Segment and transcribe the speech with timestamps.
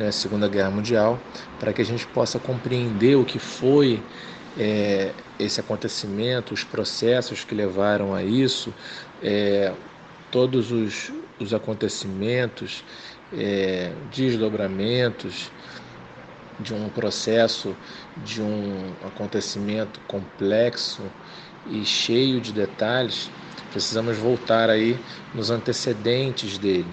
[0.00, 1.18] né, Segunda Guerra Mundial,
[1.58, 4.02] para que a gente possa compreender o que foi
[4.58, 8.72] é, esse acontecimento, os processos que levaram a isso,
[9.22, 9.70] é,
[10.30, 12.82] todos os, os acontecimentos,
[13.36, 15.50] é, desdobramentos
[16.58, 17.76] de um processo,
[18.24, 21.02] de um acontecimento complexo
[21.70, 23.30] e cheio de detalhes,
[23.70, 24.98] precisamos voltar aí
[25.34, 26.88] nos antecedentes dele.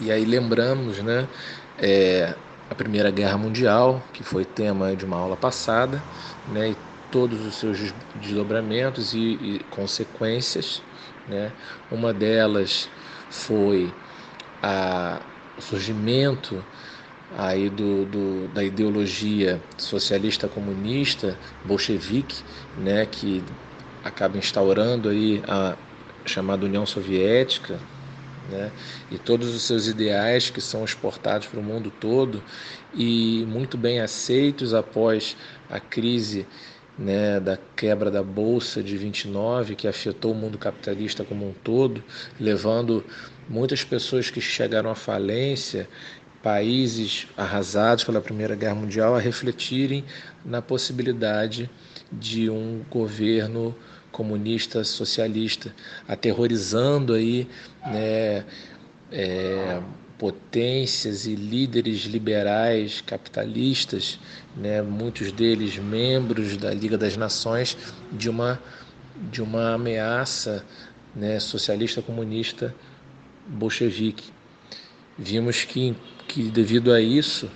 [0.00, 1.28] E aí lembramos, né,
[1.80, 2.34] é,
[2.68, 6.00] a Primeira Guerra Mundial, que foi tema de uma aula passada,
[6.52, 6.76] né, e
[7.10, 10.82] todos os seus desdobramentos e, e consequências.
[11.26, 11.52] Né?
[11.90, 12.88] Uma delas
[13.28, 13.92] foi
[14.62, 15.20] a,
[15.56, 16.64] o surgimento
[17.36, 22.42] aí do, do, da ideologia socialista comunista bolchevique,
[22.78, 23.42] né, que
[24.04, 25.76] acaba instaurando aí a
[26.24, 27.78] chamada União Soviética,
[28.50, 28.72] né?
[29.10, 32.42] e todos os seus ideais que são exportados para o mundo todo
[32.92, 35.36] e muito bem aceitos após
[35.68, 36.46] a crise
[36.98, 42.04] né, da quebra da bolsa de 29 que afetou o mundo capitalista como um todo,
[42.38, 43.04] levando
[43.48, 45.88] muitas pessoas que chegaram à falência,
[46.42, 50.04] países arrasados pela Primeira Guerra Mundial a refletirem
[50.44, 51.70] na possibilidade
[52.12, 53.74] de um governo
[54.12, 55.74] comunista socialista,
[56.06, 57.48] aterrorizando aí
[57.86, 58.44] né,
[59.10, 59.80] é,
[60.18, 64.20] potências e líderes liberais capitalistas,
[64.56, 67.76] né, muitos deles membros da Liga das Nações,
[68.12, 68.60] de uma,
[69.30, 70.64] de uma ameaça
[71.16, 72.74] né, socialista comunista
[73.46, 74.30] bolchevique.
[75.18, 75.96] Vimos que,
[76.28, 77.50] que devido a isso,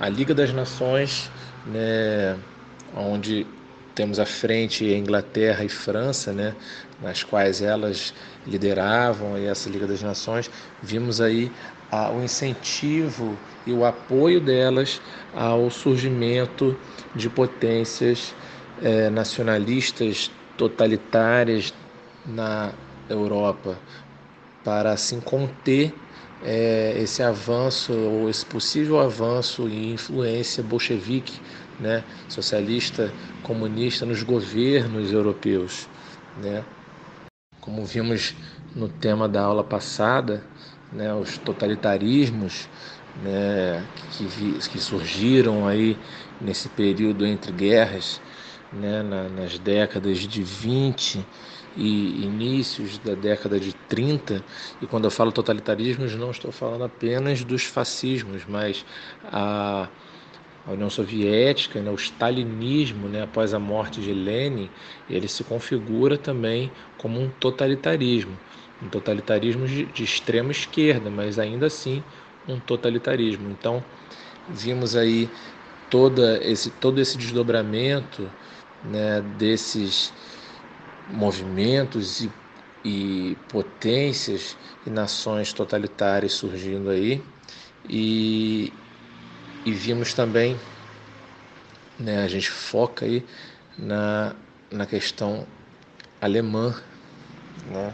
[0.00, 1.30] a Liga das Nações,
[1.66, 2.38] né,
[2.94, 3.46] onde
[3.96, 6.54] temos à frente Inglaterra e França, né,
[7.02, 8.12] nas quais elas
[8.46, 10.50] lideravam essa Liga das Nações,
[10.82, 11.50] vimos aí
[11.90, 13.36] a, o incentivo
[13.66, 15.00] e o apoio delas
[15.34, 16.78] ao surgimento
[17.14, 18.34] de potências
[18.82, 21.72] eh, nacionalistas totalitárias
[22.24, 22.72] na
[23.08, 23.78] Europa,
[24.62, 25.94] para assim conter
[26.44, 31.40] eh, esse avanço ou esse possível avanço e influência bolchevique
[31.80, 35.88] né, socialista, comunista nos governos europeus.
[36.42, 36.64] Né?
[37.60, 38.34] Como vimos
[38.74, 40.42] no tema da aula passada,
[40.92, 42.68] né, os totalitarismos
[43.22, 45.96] né, que, que surgiram aí
[46.40, 48.20] nesse período entre guerras,
[48.72, 51.24] né, na, nas décadas de 20
[51.76, 54.42] e inícios da década de 30,
[54.80, 58.84] e quando eu falo totalitarismos, não estou falando apenas dos fascismos, mas
[59.24, 59.86] a
[60.66, 64.68] a União Soviética, né, o stalinismo, né, após a morte de Lenin,
[65.08, 68.36] ele se configura também como um totalitarismo,
[68.82, 72.02] um totalitarismo de, extrema esquerda, mas ainda assim
[72.48, 73.48] um totalitarismo.
[73.50, 73.82] Então,
[74.48, 75.30] vimos aí
[75.88, 78.30] toda esse, todo esse desdobramento
[78.82, 80.12] né, desses
[81.06, 82.30] movimentos e,
[82.84, 87.22] e potências e nações totalitárias surgindo aí.
[87.88, 88.72] E,
[89.66, 90.56] e vimos também,
[91.98, 93.26] né, a gente foca aí
[93.76, 94.32] na,
[94.70, 95.44] na questão
[96.20, 96.72] alemã,
[97.68, 97.92] né?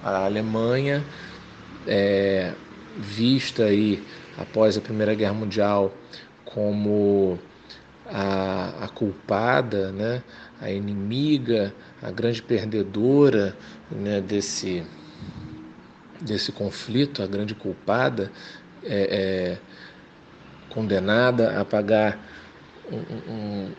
[0.00, 1.04] A Alemanha
[1.88, 2.52] é
[2.96, 4.00] vista aí
[4.38, 5.92] após a Primeira Guerra Mundial
[6.44, 7.36] como
[8.06, 10.22] a, a culpada, né?
[10.60, 13.56] a inimiga, a grande perdedora
[13.90, 14.20] né?
[14.20, 14.84] desse,
[16.20, 18.30] desse conflito, a grande culpada,
[18.84, 19.58] é, é,
[20.76, 22.18] condenada a pagar
[22.92, 23.70] um, um,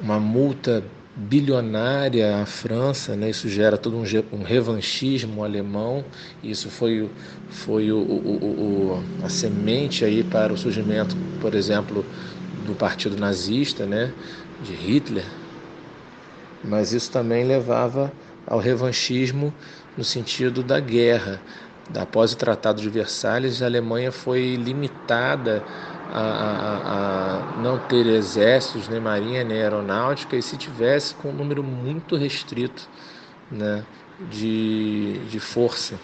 [0.00, 0.84] uma multa
[1.16, 3.30] bilionária à França, né?
[3.30, 6.04] isso gera todo um, um revanchismo alemão,
[6.44, 7.10] isso foi,
[7.48, 12.04] foi o, o, o, a semente aí para o surgimento, por exemplo,
[12.64, 14.12] do partido nazista, né?
[14.60, 15.24] de Hitler,
[16.62, 18.12] mas isso também levava
[18.46, 19.52] ao revanchismo
[19.96, 21.40] no sentido da guerra.
[21.94, 25.62] Após o Tratado de Versalhes, a Alemanha foi limitada
[26.12, 31.62] a, a, não ter exércitos, nem marinha, nem aeronáutica, e se tivesse com um número
[31.62, 32.88] muito restrito
[33.50, 33.84] né,
[34.30, 35.98] de, de força.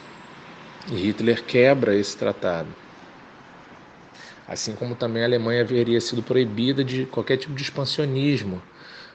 [0.91, 2.69] E Hitler quebra esse tratado.
[4.47, 8.63] Assim como também a Alemanha haveria sido proibida de qualquer tipo de expansionismo,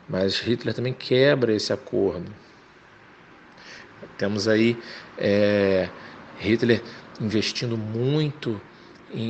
[0.07, 2.34] mas Hitler também quebra esse acordo.
[4.18, 4.81] Temos aí
[5.18, 5.89] é,
[6.38, 6.81] Hitler
[7.19, 8.62] investindo muito
[9.10, 9.30] em,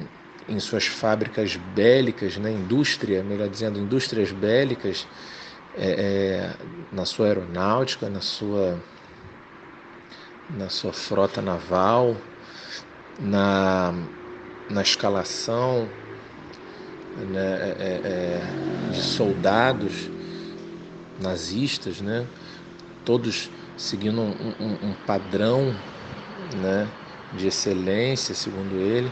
[0.00, 0.08] em
[0.60, 5.06] suas fábricas bélicas, né, indústria, melhor dizendo, indústrias bélicas,
[5.74, 8.80] é, é, na sua aeronáutica, na sua,
[10.48, 12.16] na sua frota naval,
[13.18, 13.92] na,
[14.70, 15.88] na escalação
[17.16, 20.10] né, é, é, é, de soldados
[21.20, 22.26] nazistas, né,
[23.04, 25.74] todos seguindo um, um, um padrão
[26.56, 26.88] né,
[27.32, 29.10] de excelência, segundo ele,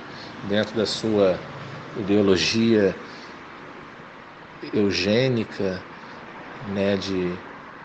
[0.49, 1.38] dentro da sua
[1.99, 2.94] ideologia
[4.72, 5.82] eugênica,
[6.69, 7.37] né, de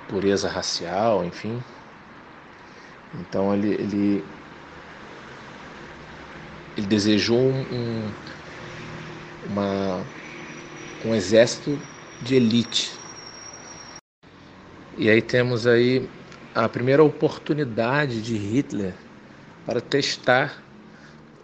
[0.07, 1.61] pureza racial, enfim.
[3.13, 4.23] Então ele, ele,
[6.77, 8.11] ele desejou um,
[9.49, 10.05] uma,
[11.05, 11.77] um exército
[12.21, 12.91] de elite.
[14.97, 16.07] E aí temos aí
[16.53, 18.93] a primeira oportunidade de Hitler
[19.69, 20.63] para testar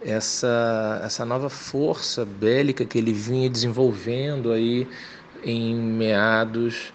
[0.02, 4.84] essa, essa nova força bélica que ele vinha desenvolvendo aí
[5.44, 6.92] em meados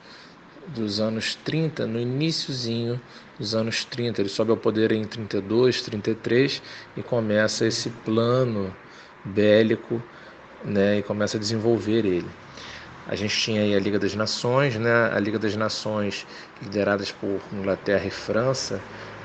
[0.75, 2.99] dos anos 30, no iníciozinho
[3.39, 4.21] dos anos 30.
[4.21, 6.61] Ele sobe ao poder em 32, 33
[6.97, 8.75] e começa esse plano
[9.23, 10.03] bélico
[10.65, 12.29] né, e começa a desenvolver ele.
[13.07, 16.27] A gente tinha aí a Liga das Nações, né, a Liga das Nações
[16.61, 18.81] lideradas por Inglaterra e França,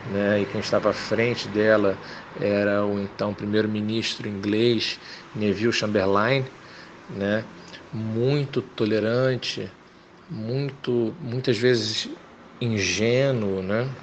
[0.06, 2.00] né, e quem estava à frente dela
[2.34, 5.00] era o então primeiro-ministro inglês
[5.34, 6.46] Neville Chamberlain,
[7.08, 7.48] né,
[7.92, 9.72] muito tolerante,
[10.28, 12.16] muito muitas vezes
[12.60, 13.96] ingênuo, né?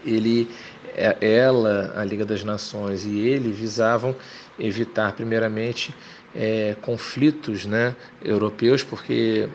[0.00, 0.54] Ele,
[0.84, 4.16] é, ela, a Liga das Nações e ele visavam
[4.56, 5.98] evitar primeiramente
[6.32, 9.50] é, conflitos, né, europeus, porque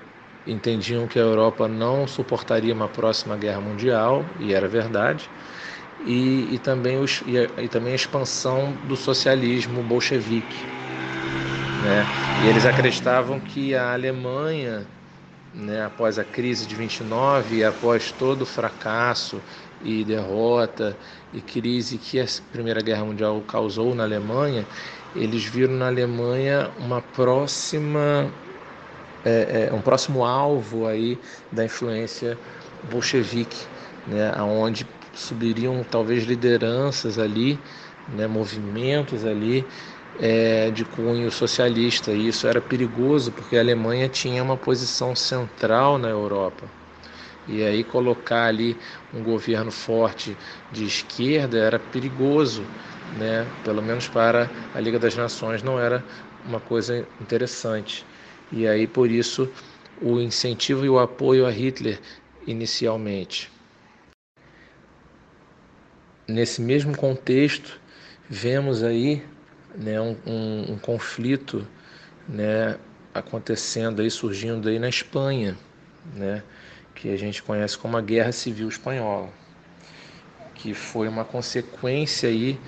[0.45, 5.29] entendiam que a Europa não suportaria uma próxima guerra mundial e era verdade.
[6.05, 10.65] E, e também, os, e, a, e também a expansão do socialismo bolchevique.
[11.83, 12.05] Né?
[12.45, 14.85] E eles acreditavam que a Alemanha,
[15.53, 19.41] né, após a crise de 29 e após todo o fracasso
[19.83, 20.95] e derrota
[21.33, 24.65] e crise que a Primeira Guerra Mundial causou na Alemanha,
[25.15, 28.29] eles viram na Alemanha uma próxima
[29.23, 31.19] é, é, um próximo alvo aí
[31.51, 32.37] da influência
[32.81, 33.67] bolchevique,
[34.05, 37.63] né, aonde subiriam talvez lideranças ali,
[38.07, 39.67] né, movimentos ali
[40.15, 42.11] é, de cunho socialista.
[42.11, 46.69] E isso era perigoso porque a Alemanha tinha uma posição central na Europa.
[47.45, 48.79] E aí colocar ali
[49.13, 50.37] um governo forte
[50.71, 52.71] de esquerda era perigoso,
[53.11, 53.51] né?
[53.63, 56.05] Pelo menos para a Liga das Nações não era
[56.43, 58.05] uma coisa interessante.
[58.53, 59.51] E aí por isso
[59.99, 61.99] o incentivo e o apoio a Hitler
[62.45, 63.51] inicialmente.
[66.27, 67.81] Nesse mesmo contexto,
[68.29, 69.23] vemos aí
[69.75, 71.67] né, um, um, um conflito
[72.29, 72.77] né,
[73.11, 75.57] acontecendo aí, surgindo aí na Espanha,
[76.13, 76.43] né,
[76.93, 79.29] que a gente conhece como a Guerra Civil Espanhola,
[80.53, 82.59] que foi uma consequência aí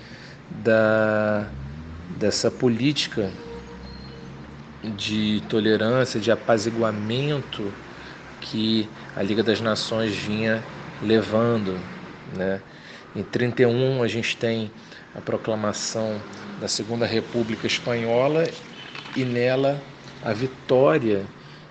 [0.50, 1.48] da,
[2.18, 3.32] dessa política
[4.82, 7.72] de tolerância, de apaziguamento
[8.40, 10.62] que a Liga das Nações vinha
[11.02, 11.78] levando.
[12.34, 12.60] Né?
[13.14, 14.70] Em 31 a gente tem
[15.14, 16.20] a proclamação
[16.60, 18.44] da Segunda República Espanhola
[19.16, 19.80] e nela
[20.22, 21.24] a vitória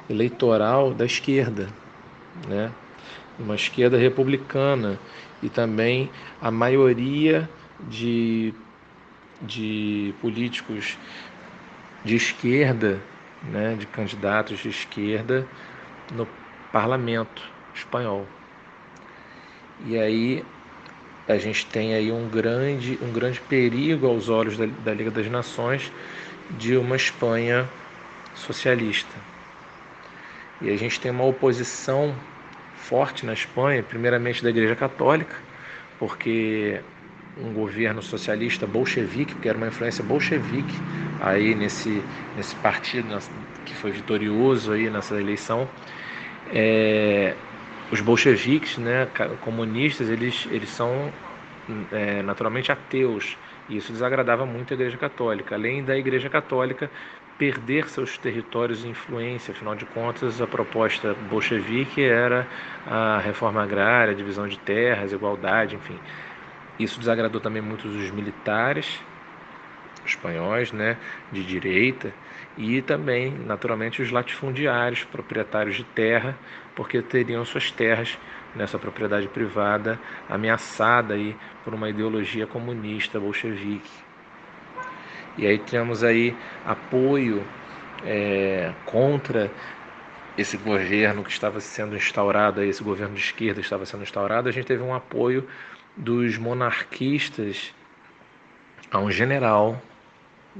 [0.09, 1.67] eleitoral da esquerda,
[2.47, 2.71] né?
[3.37, 4.99] uma esquerda republicana
[5.41, 6.09] e também
[6.41, 7.49] a maioria
[7.89, 8.53] de,
[9.41, 10.97] de políticos
[12.05, 13.01] de esquerda,
[13.43, 13.75] né?
[13.77, 15.45] de candidatos de esquerda
[16.13, 16.27] no
[16.71, 17.41] parlamento
[17.73, 18.25] espanhol.
[19.85, 20.45] E aí
[21.27, 25.27] a gente tem aí um grande, um grande perigo aos olhos da, da Liga das
[25.27, 25.91] Nações
[26.51, 27.67] de uma Espanha
[28.35, 29.15] socialista.
[30.61, 32.15] E a gente tem uma oposição
[32.75, 35.35] forte na Espanha, primeiramente da Igreja Católica,
[35.97, 36.79] porque
[37.37, 40.75] um governo socialista bolchevique, que era uma influência bolchevique
[41.25, 42.01] aí nesse,
[42.37, 43.17] nesse partido
[43.65, 45.67] que foi vitorioso aí nessa eleição,
[46.53, 47.35] é,
[47.91, 49.07] os bolcheviques, né,
[49.41, 51.11] comunistas, eles, eles são
[51.91, 53.35] é, naturalmente ateus
[53.67, 55.55] e isso desagradava muito a Igreja Católica.
[55.55, 56.91] Além da Igreja Católica
[57.39, 62.47] perder seus territórios de influência, afinal de contas, a proposta bolchevique era
[62.85, 65.99] a reforma agrária, a divisão de terras, igualdade, enfim.
[66.77, 69.03] Isso desagradou também muitos dos militares
[70.05, 70.97] espanhóis, né,
[71.31, 72.13] de direita,
[72.57, 76.37] e também, naturalmente, os latifundiários, proprietários de terra,
[76.75, 78.17] porque teriam suas terras
[78.55, 83.91] nessa propriedade privada ameaçada aí por uma ideologia comunista bolchevique.
[85.37, 86.33] E aí temos aí
[86.65, 87.43] apoio
[88.05, 89.51] é, contra
[90.37, 94.65] esse governo que estava sendo instaurado, esse governo de esquerda estava sendo instaurado, a gente
[94.65, 95.47] teve um apoio
[95.95, 97.73] dos monarquistas
[98.91, 99.81] a um general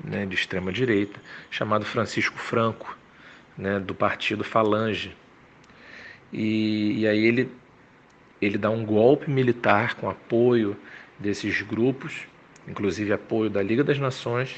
[0.03, 2.97] né, de extrema direita, chamado Francisco Franco,
[3.57, 5.15] né, do partido Falange.
[6.31, 7.51] E, e aí ele,
[8.41, 10.75] ele dá um golpe militar com apoio
[11.19, 12.27] desses grupos,
[12.67, 14.57] inclusive apoio da Liga das Nações,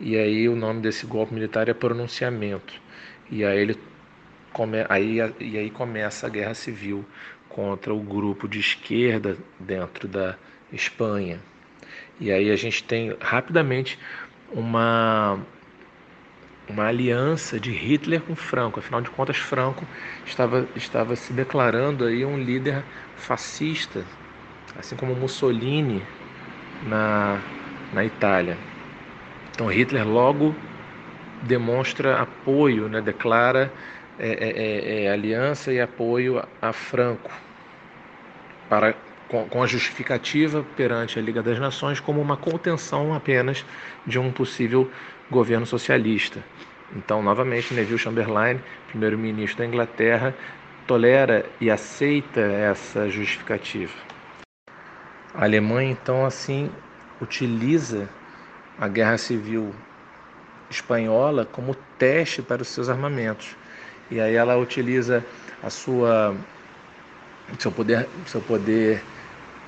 [0.00, 2.74] e aí o nome desse golpe militar é pronunciamento.
[3.30, 3.78] E aí ele
[4.52, 7.04] come, aí, e aí começa a guerra civil
[7.48, 10.36] contra o grupo de esquerda dentro da
[10.72, 11.38] Espanha.
[12.20, 13.98] E aí a gente tem rapidamente
[14.52, 15.38] uma
[16.68, 18.80] uma aliança de Hitler com Franco.
[18.80, 19.86] Afinal de contas, Franco
[20.24, 22.84] estava, estava se declarando aí um líder
[23.16, 24.04] fascista,
[24.74, 26.02] assim como Mussolini
[26.80, 27.40] na,
[27.92, 28.58] na Itália.
[29.50, 30.54] Então Hitler logo
[31.42, 33.72] demonstra apoio, né, declara
[34.18, 37.30] é, é, é, é aliança e apoio a Franco
[38.68, 38.94] para
[39.28, 43.64] com, com a justificativa perante a Liga das Nações como uma contenção apenas
[44.06, 44.90] de um possível
[45.30, 46.42] governo socialista.
[46.94, 50.34] Então, novamente, Neville Chamberlain, primeiro-ministro da Inglaterra,
[50.86, 53.92] tolera e aceita essa justificativa.
[55.34, 56.70] A Alemanha, então, assim,
[57.20, 58.08] utiliza
[58.78, 59.74] a guerra civil
[60.70, 63.56] espanhola como teste para os seus armamentos.
[64.10, 65.24] E aí ela utiliza
[65.62, 66.36] a sua
[67.58, 69.02] seu poder, seu poder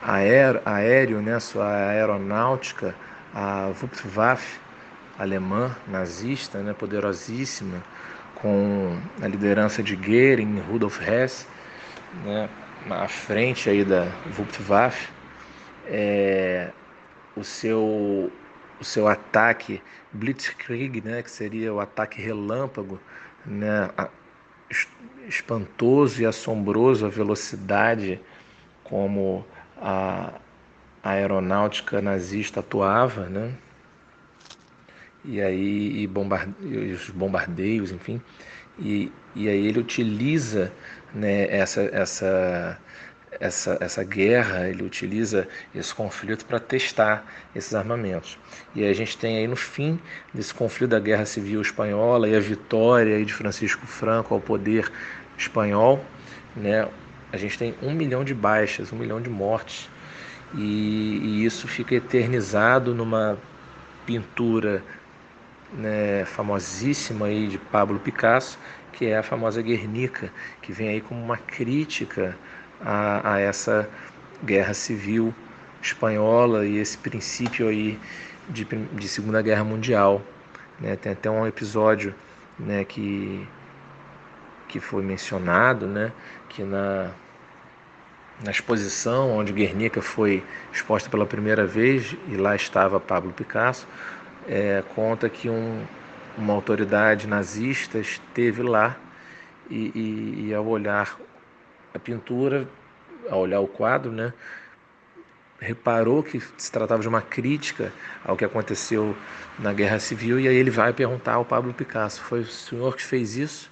[0.07, 2.95] aéreo, né, sua aeronáutica,
[3.35, 4.61] a Luftwaffe
[5.19, 7.83] alemã nazista, né, poderosíssima,
[8.37, 11.47] com a liderança de Goering, Rudolf Hess,
[12.25, 12.49] né,
[12.89, 14.07] à frente aí da
[14.39, 15.09] Luftwaffe,
[15.87, 16.71] é,
[17.37, 18.31] o seu
[18.79, 19.83] o seu ataque
[20.13, 23.01] blitzkrieg, né, que seria o ataque relâmpago,
[23.45, 23.89] né,
[25.27, 28.21] espantoso e assombroso a velocidade
[28.85, 29.45] como
[29.77, 30.33] a,
[31.03, 33.53] aeronáutica nazista atuava, né?
[35.25, 36.55] E aí e bombarde,
[36.93, 38.21] os bombardeios, enfim,
[38.79, 40.73] e, e aí ele utiliza
[41.15, 42.79] né, essa, essa
[43.41, 48.39] essa, essa guerra, ele utiliza esse conflito para testar esses armamentos.
[48.75, 49.99] E a gente tem aí no fim
[50.33, 54.91] desse conflito da Guerra Civil Espanhola e a vitória de Francisco Franco ao poder
[55.37, 56.05] espanhol,
[56.55, 56.89] né?
[57.37, 59.91] A gente tem um milhão de baixas, um milhão de mortes,
[60.55, 63.39] e, e isso fica eternizado numa
[64.07, 64.83] pintura
[65.71, 68.59] né, famosíssima aí de Pablo Picasso,
[68.91, 72.35] que é a famosa Guernica, que vem aí como uma crítica
[72.81, 73.87] a, a essa
[74.43, 75.35] guerra civil
[75.83, 78.01] espanhola e esse princípio aí
[78.49, 80.23] de, de Segunda Guerra Mundial.
[80.81, 80.97] Né?
[80.97, 82.15] Tem até um episódio
[82.59, 83.47] né, que,
[84.69, 86.13] que foi mencionado, né,
[86.49, 87.11] que na,
[88.45, 93.87] na exposição onde Guernica foi exposta pela primeira vez, e lá estava Pablo Picasso,
[94.47, 95.85] é, conta que um,
[96.37, 98.97] uma autoridade nazista esteve lá
[99.71, 101.19] e, e, e ao olhar
[101.95, 102.69] a pintura,
[103.29, 104.33] ao olhar o quadro, né,
[105.59, 107.93] reparou que se tratava de uma crítica
[108.25, 109.17] ao que aconteceu
[109.59, 113.03] na Guerra Civil e aí ele vai perguntar ao Pablo Picasso: foi o senhor que
[113.03, 113.71] fez isso?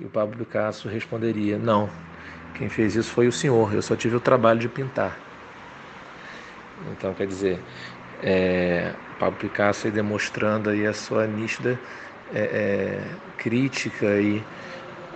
[0.00, 1.90] E o Pablo Picasso responderia: não,
[2.56, 5.16] quem fez isso foi o senhor, eu só tive o trabalho de pintar.
[6.92, 7.60] Então, quer dizer,
[8.22, 11.78] é, Pablo Picasso aí demonstrando aí a sua nítida
[12.34, 13.02] é, é,
[13.36, 14.42] crítica e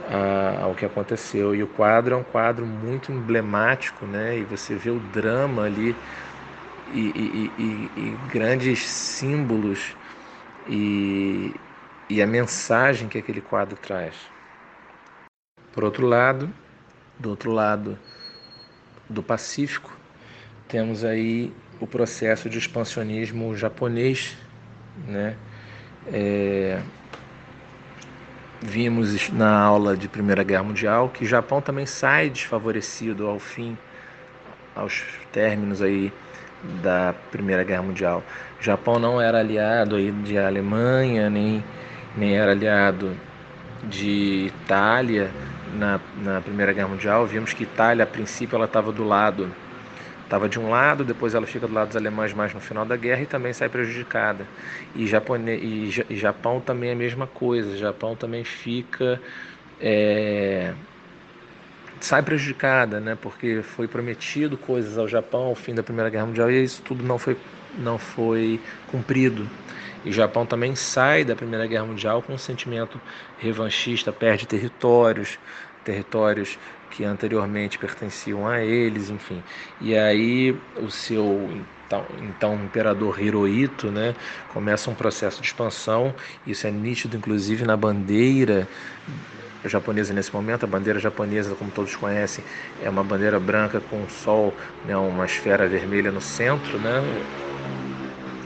[0.09, 1.55] a, ao que aconteceu.
[1.55, 4.39] E o quadro é um quadro muito emblemático, né?
[4.39, 5.97] E você vê o drama ali
[6.93, 9.95] e, e, e, e grandes símbolos
[10.69, 11.55] e,
[12.09, 14.15] e a mensagem que aquele quadro traz.
[15.73, 16.51] Por outro lado,
[17.21, 17.99] do outro lado
[19.09, 19.93] do Pacífico,
[20.67, 24.37] temos aí o processo de expansionismo japonês,
[25.07, 25.37] né?
[26.13, 26.81] É,
[28.63, 33.77] vimos na aula de Primeira Guerra Mundial que o Japão também sai desfavorecido ao fim,
[34.75, 36.13] aos términos aí
[36.83, 38.23] da Primeira Guerra Mundial.
[38.59, 41.63] O Japão não era aliado aí de Alemanha, nem,
[42.17, 43.15] nem era aliado
[43.85, 45.31] de Itália
[45.75, 47.27] na, na Primeira Guerra Mundial.
[47.27, 49.51] Vimos que Itália, a princípio, ela estava do lado
[50.31, 52.97] estava de um lado, depois ela fica do lado dos alemães mais no final da
[52.97, 54.47] guerra e também sai prejudicada.
[54.95, 55.57] E, Japone...
[55.57, 59.21] e, Japão também é a mesma coisa, Japão também fica.
[59.81, 60.73] É...
[61.99, 63.19] sai prejudicada, né?
[63.21, 67.03] porque foi prometido coisas ao Japão ao fim da Primeira Guerra Mundial e isso tudo
[67.03, 67.37] não foi,
[67.77, 69.49] não foi cumprido.
[70.05, 73.01] E Japão também sai da Primeira Guerra Mundial com um sentimento
[73.39, 75.39] revanchista, perde territórios,
[75.85, 76.59] territórios
[76.91, 79.43] que anteriormente pertenciam a eles, enfim.
[79.81, 81.49] E aí o seu
[81.91, 84.15] então, então o imperador Hirohito, né,
[84.49, 86.15] começa um processo de expansão.
[86.47, 88.69] Isso é nítido, inclusive, na bandeira
[89.65, 90.65] japonesa nesse momento.
[90.65, 92.45] A bandeira japonesa, como todos conhecem,
[92.79, 97.03] é uma bandeira branca com o sol, né, uma esfera vermelha no centro, né,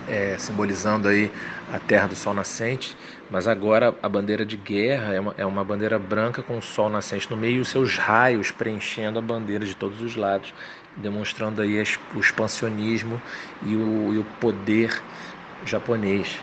[0.09, 1.31] é, simbolizando aí
[1.73, 2.97] a terra do sol nascente.
[3.31, 6.89] Mas agora a bandeira de guerra é uma, é uma bandeira branca com o sol
[6.89, 10.53] nascente no meio e os seus raios preenchendo a bandeira de todos os lados,
[10.97, 11.83] demonstrando aí
[12.15, 13.21] o expansionismo
[13.63, 15.03] e o, e o poder
[15.65, 16.39] japonês.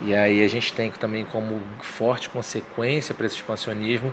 [0.00, 4.12] E aí a gente tem também como forte consequência para esse expansionismo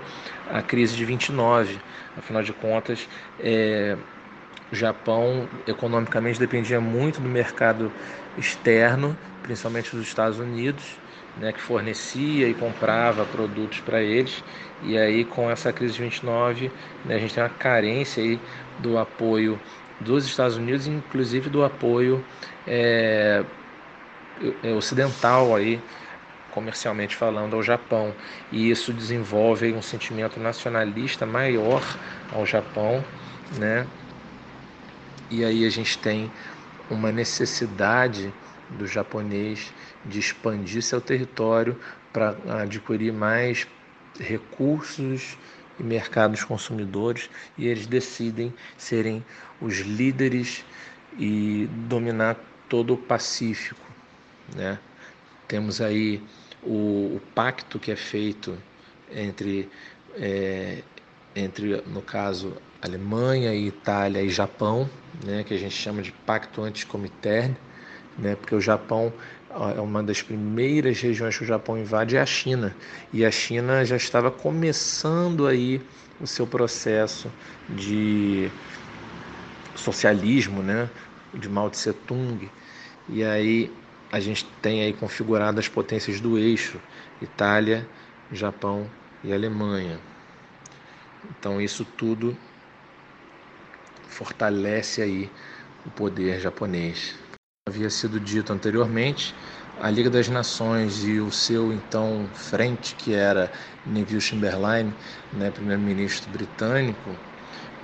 [0.50, 1.78] a crise de 29.
[2.18, 3.08] Afinal de contas,
[3.38, 3.98] é,
[4.72, 7.92] o Japão economicamente dependia muito do mercado
[8.38, 10.98] externo, principalmente dos Estados Unidos,
[11.38, 14.44] né, que fornecia e comprava produtos para eles.
[14.82, 16.72] E aí com essa crise de 29,
[17.06, 18.40] né, a gente tem uma carência aí
[18.80, 19.60] do apoio
[20.00, 22.24] dos Estados Unidos, inclusive do apoio
[22.68, 23.44] é,
[24.64, 25.80] é, ocidental aí,
[26.52, 28.14] comercialmente falando, ao Japão.
[28.52, 31.82] E isso desenvolve um sentimento nacionalista maior
[32.32, 33.04] ao Japão,
[33.58, 33.88] né?
[35.30, 36.32] E aí a gente tem
[36.90, 38.34] uma necessidade
[38.70, 39.74] do japonês
[40.06, 41.80] de expandir seu território
[42.12, 43.68] para adquirir mais
[44.20, 45.38] recursos
[45.80, 49.24] e mercados consumidores e eles decidem serem
[49.60, 50.64] os líderes
[51.18, 52.38] e dominar
[52.70, 53.82] todo o Pacífico.
[54.56, 54.78] Né?
[55.48, 56.22] Temos aí
[56.62, 58.58] o, o pacto que é feito
[59.12, 59.70] entre,
[60.16, 60.82] é,
[61.36, 64.90] entre, no caso, Alemanha, Itália e Japão,
[65.24, 67.56] né, que a gente chama de Pacto Anticomintern,
[68.18, 69.14] né, porque o Japão
[69.76, 72.76] é uma das primeiras regiões que o Japão invade é a China
[73.14, 75.82] e a China já estava começando aí
[76.20, 77.32] o seu processo
[77.70, 78.50] de
[79.76, 80.90] socialismo, né,
[81.34, 82.50] de Mao Tse Tung
[83.08, 83.72] e aí
[84.12, 86.80] a gente tem aí configurado as potências do eixo
[87.22, 87.88] Itália,
[88.32, 88.90] Japão
[89.24, 90.00] e Alemanha.
[91.32, 92.36] Então isso tudo
[94.14, 95.30] fortalece aí
[95.86, 97.16] o poder japonês.
[97.68, 99.34] Havia sido dito anteriormente,
[99.82, 103.52] a Liga das Nações e o seu então frente, que era
[103.86, 104.94] Neville Chamberlain,
[105.34, 107.16] né, primeiro-ministro britânico,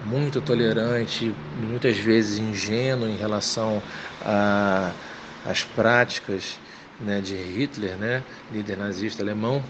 [0.05, 3.81] muito tolerante, muitas vezes ingênuo em relação
[5.45, 6.59] as práticas
[6.99, 9.63] né, de Hitler, né, líder nazista alemão,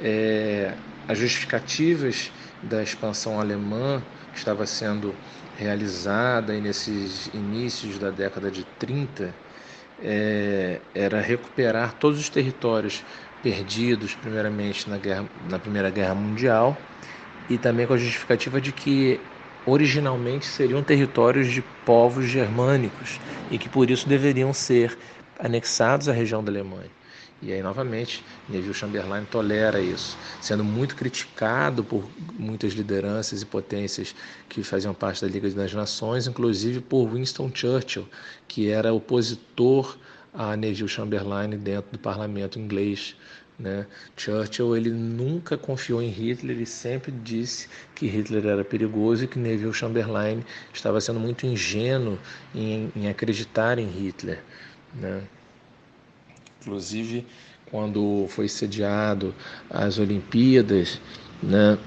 [0.00, 0.74] é,
[1.06, 5.14] as justificativas da expansão alemã que estava sendo
[5.58, 9.34] realizada nesses inícios da década de 30
[10.02, 13.02] é, era recuperar todos os territórios
[13.42, 16.76] perdidos, primeiramente na, guerra, na Primeira Guerra Mundial,
[17.48, 19.20] e também com a justificativa de que
[19.64, 24.96] originalmente seriam territórios de povos germânicos e que por isso deveriam ser
[25.38, 26.90] anexados à região da Alemanha.
[27.42, 34.14] E aí, novamente, Neville Chamberlain tolera isso, sendo muito criticado por muitas lideranças e potências
[34.48, 38.08] que faziam parte da Liga das Nações, inclusive por Winston Churchill,
[38.48, 39.98] que era opositor
[40.32, 43.14] a Neville Chamberlain dentro do parlamento inglês
[43.58, 43.86] né?
[44.16, 49.38] Churchill ele nunca confiou em Hitler e sempre disse que Hitler era perigoso e que
[49.38, 52.18] Neville Chamberlain estava sendo muito ingênuo
[52.54, 54.42] em, em acreditar em Hitler.
[54.94, 55.22] Né?
[56.66, 57.24] Inclusive,
[57.70, 59.32] quando foi sediado
[59.70, 61.00] as Olimpíadas,
[61.40, 61.78] né,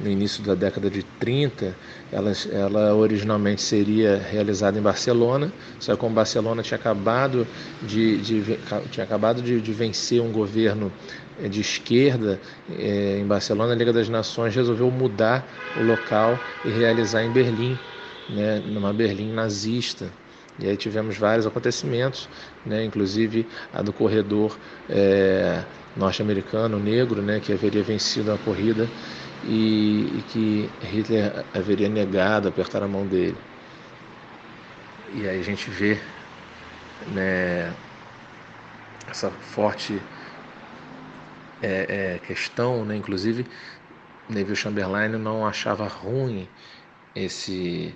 [0.00, 1.74] no início da década de 30,
[2.12, 7.44] ela, ela originalmente seria realizada em Barcelona, só que como Barcelona tinha acabado
[7.82, 8.58] de, de
[8.92, 10.92] tinha acabado de, de, vencer um governo
[11.42, 15.44] eh, de esquerda é, em Barcelona, a Liga das Nações resolveu mudar
[15.76, 17.76] o local e realizar em Berlim,
[18.30, 20.06] né, numa Berlim nazista.
[20.58, 22.28] E aí tivemos vários acontecimentos,
[22.66, 24.58] né, inclusive a do corredor
[24.90, 25.62] é,
[25.96, 28.88] norte-americano negro, né, que haveria vencido a corrida
[29.46, 33.36] e, e que Hitler haveria negado apertar a mão dele.
[35.14, 35.98] E aí a gente vê
[37.14, 37.72] né,
[39.10, 40.00] essa forte
[41.62, 42.96] é, é, questão, né?
[42.96, 43.46] inclusive
[44.28, 46.46] Neville Chamberlain não achava ruim
[47.14, 47.94] esse,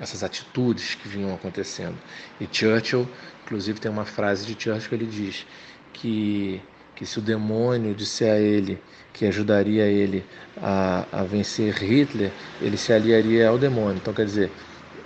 [0.00, 1.96] essas atitudes que vinham acontecendo.
[2.40, 3.08] E Churchill,
[3.44, 5.46] inclusive, tem uma frase de Churchill que ele diz
[5.92, 6.60] que
[6.98, 8.76] que se o demônio disser a ele
[9.12, 10.24] que ajudaria ele
[10.60, 13.98] a, a vencer Hitler, ele se aliaria ao demônio.
[13.98, 14.50] Então, quer dizer,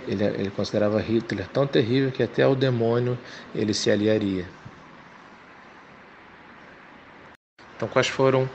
[0.07, 3.15] ele, ele considerava Hitler tão terrível que até ao demônio
[3.53, 4.45] ele se aliaria.
[7.75, 8.49] Então, quais foram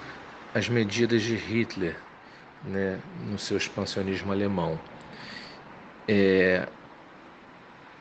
[0.53, 1.97] as medidas de Hitler
[2.65, 2.99] né,
[3.31, 4.81] no seu expansionismo alemão?
[6.09, 6.67] É,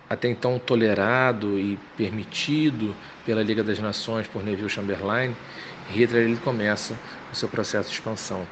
[0.10, 5.36] até então tolerado e permitido pela Liga das Nações por Neville Chamberlain,
[5.89, 6.98] Hitler ele começa
[7.32, 8.48] o seu processo de expansão.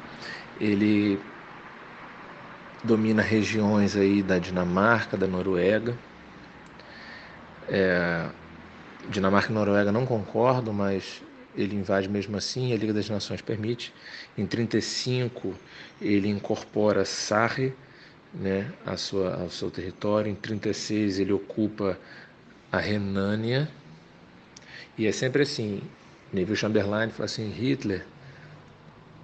[0.60, 1.18] Ele
[2.84, 5.98] domina regiões aí da Dinamarca, da Noruega.
[7.68, 8.26] É,
[9.08, 11.22] Dinamarca e Noruega não concordam, mas
[11.56, 13.94] ele invade mesmo assim, a Liga das Nações permite.
[14.36, 15.54] Em 35
[16.00, 17.72] ele incorpora Sarre,
[18.40, 20.30] né, a sua, ao seu território.
[20.30, 21.98] Em 36 ele ocupa
[22.70, 23.68] a Renânia.
[24.98, 25.82] E é sempre assim,
[26.32, 28.04] Neville Chamberlain fala assim, Hitler,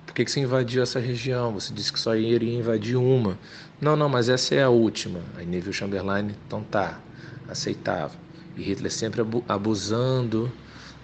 [0.07, 1.53] por que, que você invadiu essa região?
[1.55, 3.39] Você disse que só iria invadir uma.
[3.81, 5.21] Não, não, mas essa é a última.
[5.37, 7.01] Aí Neville Chamberlain, então tá,
[7.49, 8.15] aceitava.
[8.57, 10.53] E Hitler sempre abusando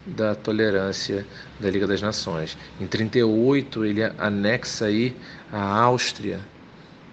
[0.07, 1.27] da tolerância
[1.59, 2.57] da Liga das Nações.
[2.81, 5.17] Em 38 ele anexa aí
[5.51, 6.41] a Áustria.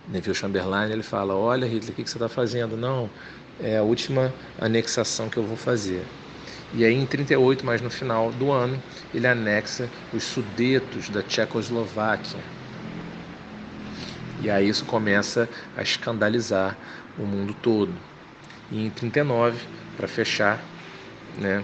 [0.08, 2.78] Neville Chamberlain ele fala: Olha, Hitler, o que você está fazendo?
[2.78, 3.10] Não,
[3.60, 6.06] é a última anexação que eu vou fazer.
[6.74, 8.82] E aí em 38, mas no final do ano,
[9.14, 12.40] ele anexa os Sudetos da Tchecoslováquia.
[14.42, 16.76] E aí isso começa a escandalizar
[17.18, 17.94] o mundo todo.
[18.72, 19.58] E em 39,
[19.96, 20.60] para fechar,
[21.38, 21.64] né,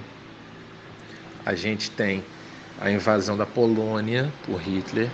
[1.45, 2.23] a gente tem
[2.79, 5.09] a invasão da Polônia por Hitler,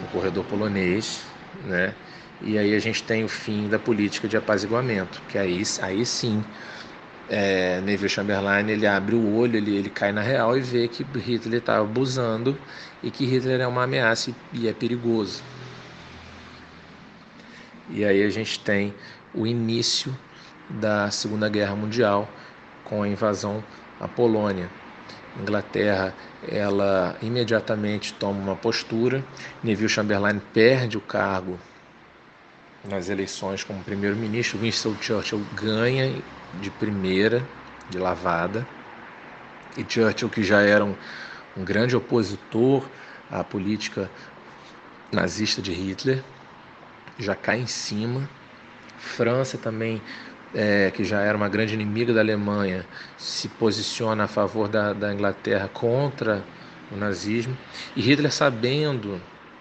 [0.00, 1.24] no corredor polonês,
[1.64, 1.94] né?
[2.40, 6.44] E aí a gente tem o fim da política de apaziguamento, que aí, aí sim
[7.28, 11.02] é, Neville Chamberlain ele abre o olho, ele, ele cai na real e vê que
[11.02, 12.56] Hitler está abusando
[13.02, 15.42] e que Hitler é uma ameaça e é perigoso.
[17.88, 18.94] E aí a gente tem
[19.34, 20.16] o início
[20.68, 22.28] da Segunda Guerra Mundial
[22.84, 23.62] com a invasão
[24.00, 24.70] à Polônia.
[25.40, 29.24] Inglaterra ela imediatamente toma uma postura.
[29.62, 31.58] Neville Chamberlain perde o cargo
[32.88, 34.58] nas eleições como primeiro-ministro.
[34.58, 36.22] Winston Churchill ganha
[36.54, 37.46] de primeira,
[37.88, 38.66] de lavada.
[39.76, 40.94] E Churchill, que já era um,
[41.56, 42.88] um grande opositor
[43.30, 44.10] à política
[45.12, 46.22] nazista de Hitler,
[47.18, 48.28] já cai em cima.
[48.98, 50.02] França também
[50.54, 52.86] é, que já era uma grande inimiga da Alemanha,
[53.18, 56.44] se posiciona a favor da, da Inglaterra contra
[56.90, 57.56] o nazismo.
[57.94, 59.20] E Hitler, sabendo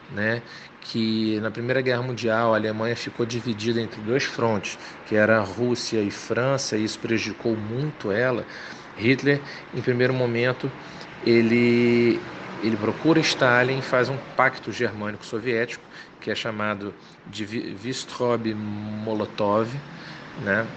[0.10, 0.42] né,
[0.88, 5.44] que na Primeira Guerra Mundial a Alemanha ficou dividida entre dois frontes, que era a
[5.44, 8.46] Rússia e França, e isso prejudicou muito ela.
[8.96, 9.44] Hitler,
[9.74, 10.72] em primeiro momento,
[11.22, 16.96] ele ele procura Stalin, faz um pacto germânico-soviético, que é chamado
[17.26, 19.82] de Vistrob-Molotov,
[20.36, 20.70] né?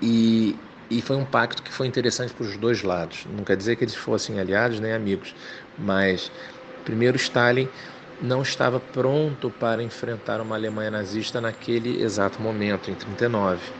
[0.00, 3.24] E, e foi um pacto que foi interessante para os dois lados.
[3.26, 5.34] Não quer dizer que eles fossem aliados nem amigos,
[5.76, 6.30] mas
[6.84, 7.70] primeiro Stalin
[8.20, 13.72] não estava pronto para enfrentar uma Alemanha nazista naquele exato momento, em 39.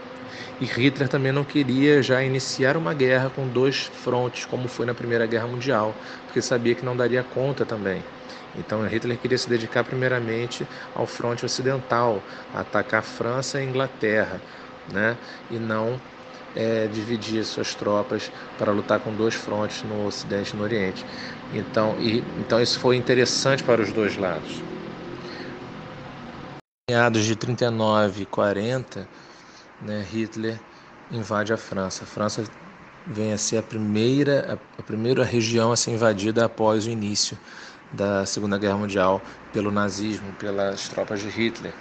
[0.61, 4.95] E Hitler também não queria já iniciar uma guerra com dois frontes, como foi na
[4.95, 8.05] Primeira Guerra Mundial, porque sabia que não daria conta também.
[8.55, 14.43] Então Hitler queria se dedicar primeiramente ao fronte ocidental, atacar a França e a Inglaterra,
[14.87, 15.19] né?
[15.49, 16.01] e não
[16.55, 21.05] é, dividir suas tropas para lutar com dois frontes no Ocidente e no Oriente.
[21.53, 24.63] Então, e, então isso foi interessante para os dois lados.
[26.91, 29.09] Meados de 39 e 40,
[29.81, 30.61] né, Hitler
[31.11, 32.05] invade a França.
[32.05, 32.45] A França
[33.07, 37.39] vem a ser a primeira, a, primeira região a ser invadida após o início
[37.91, 41.75] da Segunda Guerra Mundial pelo nazismo, pelas tropas de Hitler.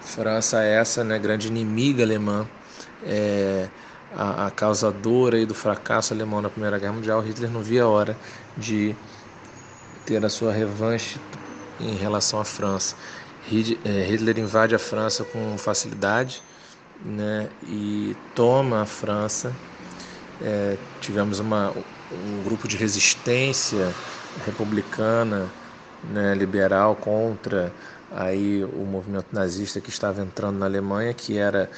[0.00, 2.50] França é essa, né, grande inimiga alemã,
[3.02, 3.70] é,
[4.10, 7.88] a, a causadora aí do fracasso alemão na Primeira Guerra Mundial, Hitler não via a
[7.88, 8.18] hora
[8.56, 8.96] de
[10.04, 11.20] ter a sua revanche
[11.78, 12.96] em relação à França.
[13.84, 16.44] É, Hitler invade a França com facilidade
[17.00, 19.58] né, e toma a França.
[20.40, 21.74] É, tivemos uma,
[22.10, 23.98] um grupo de resistência
[24.36, 25.54] republicana,
[26.02, 27.74] né, liberal contra
[28.10, 31.70] aí o movimento nazista que estava entrando na Alemanha, que era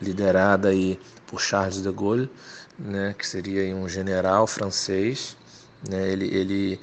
[0.00, 2.30] liderada aí por Charles de Gaulle,
[2.78, 5.36] né, que seria um general francês.
[5.88, 6.80] Né, ele, ele,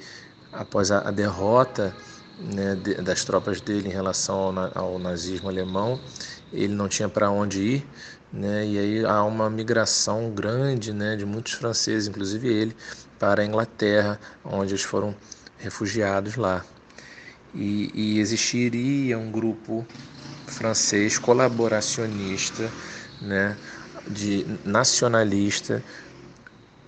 [0.52, 1.94] após a, a derrota
[2.38, 6.00] né, de, das tropas dele em relação ao, ao, nazismo alemão,
[6.52, 7.86] ele não tinha para onde ir,
[8.32, 12.76] né, e aí há uma migração grande né, de muitos franceses, inclusive ele,
[13.18, 15.14] para a Inglaterra, onde eles foram
[15.58, 16.64] refugiados lá.
[17.54, 19.84] E, e existiria um grupo
[20.46, 22.70] francês colaboracionista
[23.20, 23.56] né,
[24.08, 25.82] de nacionalista,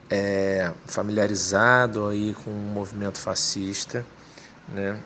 [0.09, 4.05] é, familiarizado aí com o movimento fascista,
[4.69, 5.01] né,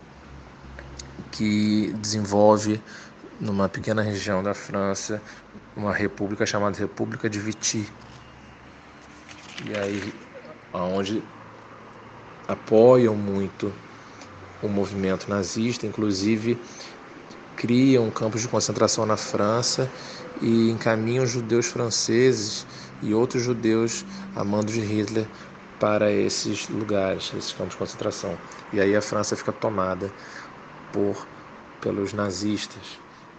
[1.31, 2.81] que desenvolve
[3.41, 5.21] numa pequena região da França
[5.77, 7.89] uma república chamada República de Vichy.
[9.67, 10.15] E aí,
[10.73, 11.23] onde
[12.47, 13.73] apoiam muito
[14.63, 16.59] o movimento nazista, inclusive
[17.57, 19.91] criam campos de concentração na França
[20.41, 22.67] e encaminham judeus franceses
[23.03, 25.27] e outros judeus a mando de Hitler
[25.79, 28.39] para esses lugares, esses campos de concentração.
[28.73, 30.11] E aí a França fica tomada
[30.93, 31.27] por
[31.81, 32.99] pelos nazistas.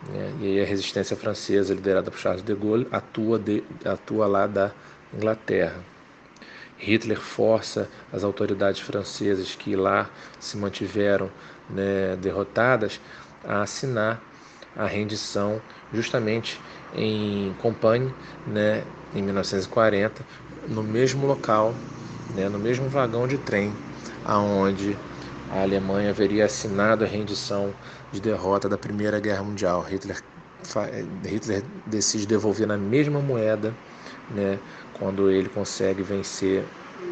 [0.10, 0.34] Né?
[0.40, 4.72] E aí a resistência francesa, liderada por Charles de Gaulle, atua, de, atua lá da
[5.14, 5.84] Inglaterra.
[6.78, 11.32] Hitler força as autoridades francesas que lá se mantiveram
[11.70, 13.00] né, derrotadas
[13.44, 14.22] a assinar
[14.76, 15.62] a rendição
[15.94, 16.60] justamente
[16.96, 18.14] em Companhe,
[18.48, 20.26] né, em 1940,
[20.68, 21.74] no mesmo local,
[22.34, 23.72] né, no mesmo vagão de trem,
[24.24, 24.98] aonde
[25.50, 27.74] a Alemanha haveria assinado a rendição
[28.12, 29.82] de derrota da Primeira Guerra Mundial.
[29.82, 30.22] Hitler,
[31.24, 33.74] Hitler decide devolver na mesma moeda,
[34.30, 34.60] né,
[34.94, 36.66] quando ele consegue vencer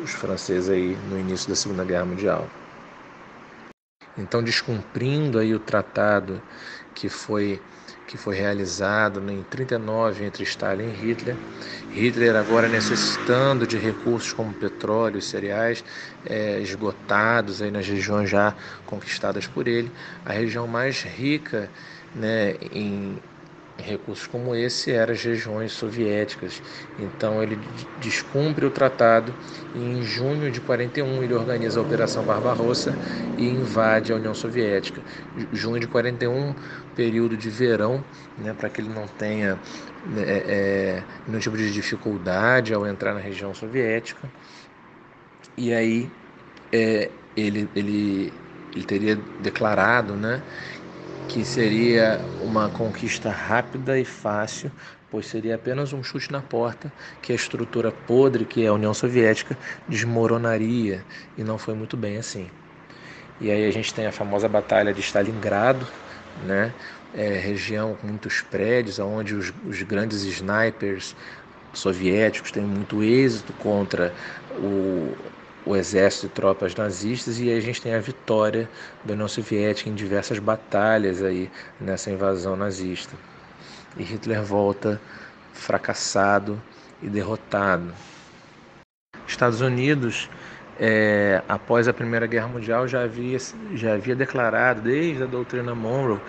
[0.04, 2.50] os franceses aí no início da Segunda Guerra Mundial.
[4.18, 6.40] Então, descumprindo aí o tratado
[6.94, 7.60] que foi
[8.14, 11.36] que foi realizado em 39 entre Stalin e Hitler.
[11.92, 15.84] Hitler agora necessitando de recursos como petróleo e cereais
[16.24, 18.54] é, esgotados aí nas regiões já
[18.86, 19.92] conquistadas por ele.
[20.24, 21.68] A região mais rica
[22.16, 23.18] né, em
[23.78, 26.62] recursos como esse eram as regiões soviéticas.
[27.00, 27.60] Então ele
[28.00, 29.34] descumpre o tratado
[29.76, 32.96] e em junho de 41 ele organiza a Operação Barbarossa
[33.38, 35.02] e invade a União Soviética.
[35.52, 36.54] Junho de 41,
[36.96, 38.04] período de verão,
[38.38, 39.58] né, para que ele não tenha
[40.06, 44.30] né, é, é, nenhum tipo de dificuldade ao entrar na região soviética.
[45.58, 46.10] E aí
[46.72, 48.34] é, ele, ele,
[48.76, 50.42] ele teria declarado né,
[51.28, 54.72] que seria uma conquista rápida e fácil,
[55.10, 58.94] pois seria apenas um chute na porta que a estrutura podre que é a União
[58.94, 59.58] Soviética
[59.88, 61.06] desmoronaria
[61.38, 62.52] e não foi muito bem assim.
[63.40, 65.88] E aí a gente tem a famosa batalha de Stalingrado,
[66.36, 66.76] né?
[67.12, 71.16] É, região com muitos prédios, onde os, os grandes snipers
[71.74, 74.16] soviéticos têm muito êxito contra
[74.50, 75.34] o,
[75.66, 78.70] o exército e tropas nazistas e aí a gente tem a vitória
[79.04, 81.50] da União Soviética em diversas batalhas aí
[81.80, 83.16] nessa invasão nazista.
[83.98, 85.00] E Hitler volta
[85.54, 86.62] fracassado
[87.02, 87.94] e derrotado.
[89.28, 90.30] Estados Unidos,
[90.80, 93.38] é, após a Primeira Guerra Mundial, já havia,
[93.74, 96.20] já havia declarado, desde a doutrina Monroe,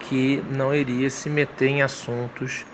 [0.00, 2.66] que não iria se meter em assuntos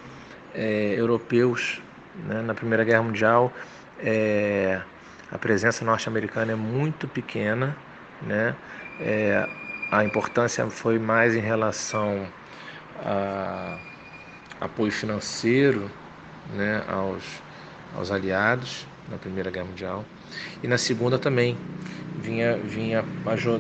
[0.54, 1.80] é, europeus.
[2.26, 2.42] Né?
[2.42, 3.52] Na Primeira Guerra Mundial,
[4.00, 4.80] é,
[5.30, 7.76] a presença norte-americana é muito pequena,
[8.22, 8.54] né?
[9.00, 9.46] É,
[9.90, 12.26] a importância foi mais em relação
[13.04, 13.76] a
[14.60, 15.90] apoio financeiro,
[16.52, 17.24] né, aos,
[17.96, 20.04] aos aliados na Primeira Guerra Mundial
[20.62, 21.56] e na Segunda também
[22.16, 23.04] vinha vinha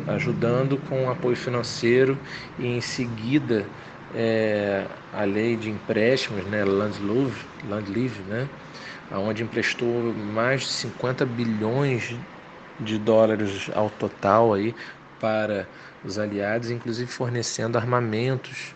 [0.08, 2.18] ajudando com apoio financeiro
[2.58, 3.66] e em seguida
[4.14, 8.48] é, a lei de empréstimos, né, Land Leave, né,
[9.10, 12.20] onde emprestou mais de 50 bilhões
[12.78, 14.74] de dólares ao total aí
[15.18, 15.70] para
[16.02, 18.74] os aliados, inclusive fornecendo armamentos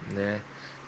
[0.00, 0.44] né,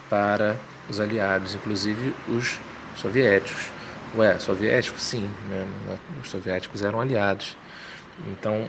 [0.09, 3.73] para os aliados, inclusive os soviéticos.
[4.13, 5.67] Ué, soviéticos sim, né?
[6.21, 7.59] os soviéticos eram aliados.
[8.19, 8.69] Então,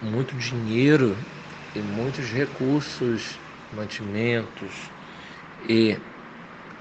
[0.00, 1.26] muito dinheiro
[1.74, 4.92] e muitos recursos, mantimentos
[5.58, 5.98] e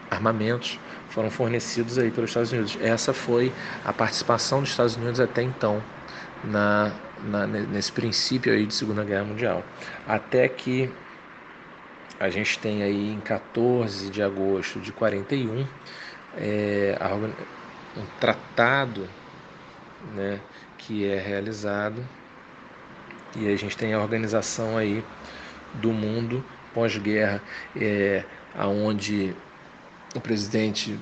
[0.09, 2.77] armamentos foram fornecidos aí pelos Estados Unidos.
[2.81, 3.51] Essa foi
[3.83, 5.81] a participação dos Estados Unidos até então
[6.43, 6.91] na,
[7.23, 9.63] na, nesse princípio aí de Segunda Guerra Mundial.
[10.07, 10.91] Até que
[12.19, 15.65] a gente tem aí em 14 de agosto de 41
[16.35, 16.97] é,
[17.95, 19.07] um tratado
[20.13, 20.39] né,
[20.77, 22.03] que é realizado
[23.35, 25.03] e a gente tem a organização aí
[25.75, 26.43] do mundo
[26.73, 27.41] pós-guerra,
[27.75, 28.23] é,
[28.55, 29.35] aonde
[30.15, 30.99] o presidente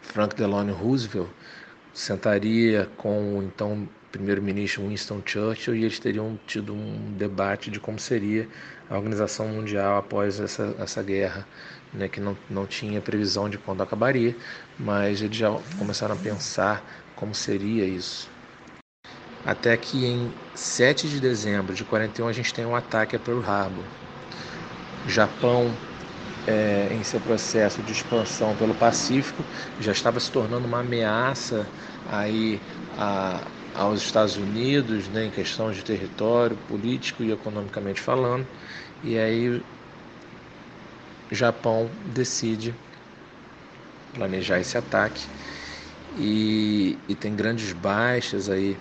[0.00, 1.28] Frank Delano Roosevelt
[1.92, 7.98] sentaria com o então primeiro-ministro Winston Churchill e eles teriam tido um debate de como
[7.98, 8.48] seria
[8.88, 11.46] a organização mundial após essa, essa guerra,
[11.92, 14.36] né, que não, não tinha previsão de quando acabaria,
[14.78, 16.84] mas eles já começaram a pensar
[17.16, 18.30] como seria isso.
[19.44, 23.40] Até que em 7 de dezembro de 41 a gente tem um ataque a Pearl
[23.40, 23.84] Harbor.
[25.06, 25.74] O Japão
[26.46, 29.46] é, em seu processo de expansão pelo Pacífico,
[29.78, 31.72] já estava se tornando uma ameaça
[32.04, 38.48] aí a, aos Estados Unidos, né, em questão de território, político e economicamente falando.
[39.02, 39.48] E aí
[41.30, 42.82] o Japão decide
[44.12, 45.28] planejar esse ataque
[46.10, 48.80] e, e tem grandes baixas aí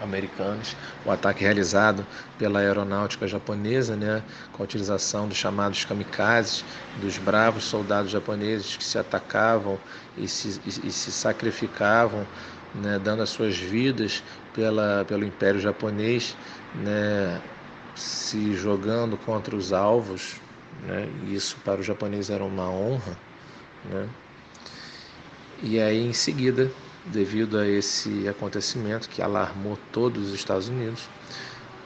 [0.00, 0.76] americanos.
[1.04, 2.06] O ataque realizado
[2.38, 6.64] pela aeronáutica japonesa, né, com a utilização dos chamados kamikazes,
[7.00, 9.78] dos bravos soldados japoneses que se atacavam
[10.16, 12.26] e se, e, e se sacrificavam,
[12.74, 16.36] né, dando as suas vidas pela, pelo Império Japonês,
[16.74, 17.40] né,
[17.94, 20.36] se jogando contra os alvos.
[20.86, 23.16] Né, isso para o japonês era uma honra.
[23.84, 24.08] Né,
[25.62, 26.70] e aí, em seguida,
[27.06, 31.08] devido a esse acontecimento que alarmou todos os Estados Unidos,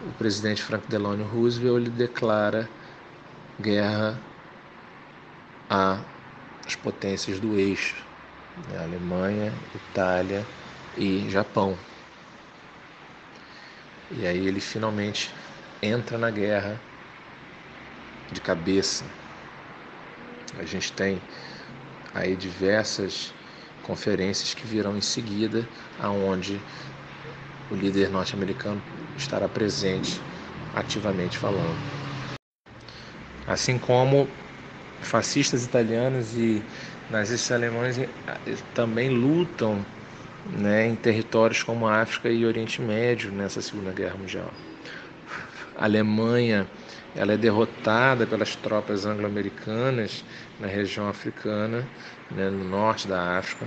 [0.07, 2.69] o presidente Franklin Delano Roosevelt ele declara
[3.61, 4.19] guerra
[5.69, 7.97] às potências do eixo,
[8.71, 8.79] né?
[8.79, 10.47] Alemanha, Itália
[10.97, 11.77] e Japão.
[14.11, 15.35] E aí ele finalmente
[15.83, 16.81] entra na guerra
[18.31, 19.05] de cabeça.
[20.59, 21.21] A gente tem
[22.15, 23.33] aí diversas
[23.89, 25.67] conferências que virão em seguida,
[25.99, 26.61] aonde
[27.71, 28.81] o líder norte-americano
[29.17, 30.21] estará presente
[30.75, 31.77] ativamente falando.
[33.47, 34.29] Assim como
[35.01, 36.63] fascistas italianos e
[37.11, 38.09] nazistas alemães eh,
[38.75, 39.83] também lutam
[40.51, 44.53] né, em territórios como a África e Oriente Médio nessa Segunda Guerra Mundial.
[45.77, 46.67] A Alemanha
[47.17, 50.25] ela é derrotada pelas tropas anglo-americanas
[50.61, 51.87] na região africana,
[52.31, 53.67] né, no norte da África.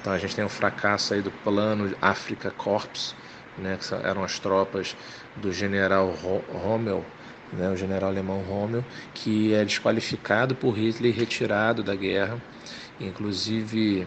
[0.00, 3.14] Então a gente tem um fracasso aí do plano África Corps,
[3.58, 4.96] né, que eram as tropas
[5.36, 7.04] do general Rommel,
[7.52, 12.40] né, o general alemão Rommel, que é desqualificado por Hitler e retirado da guerra.
[13.00, 14.06] Inclusive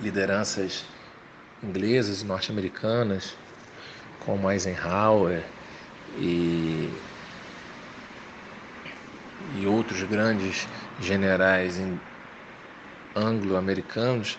[0.00, 0.84] lideranças
[1.62, 3.34] inglesas e norte-americanas,
[4.20, 5.42] como Eisenhower
[6.18, 6.90] e
[9.54, 10.66] e outros grandes
[10.98, 11.78] generais
[13.14, 14.38] anglo-americanos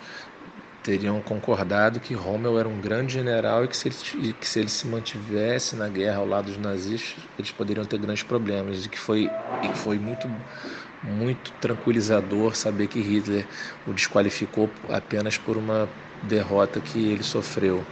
[0.84, 4.70] teriam concordado que Rommel era um grande general e que se, ele, que se ele
[4.70, 8.86] se mantivesse na guerra ao lado dos nazistas, eles poderiam ter grandes problemas.
[8.86, 9.30] E que foi,
[9.62, 10.28] e que foi muito,
[11.02, 13.48] muito tranquilizador saber que Hitler
[13.88, 15.90] o desqualificou apenas por uma
[16.22, 17.88] derrota que ele sofreu.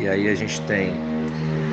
[0.00, 0.92] E aí a gente tem,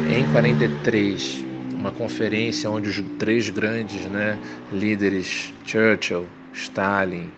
[0.05, 4.37] em 43, uma conferência onde os três grandes né,
[4.71, 7.31] líderes, Churchill, Stalin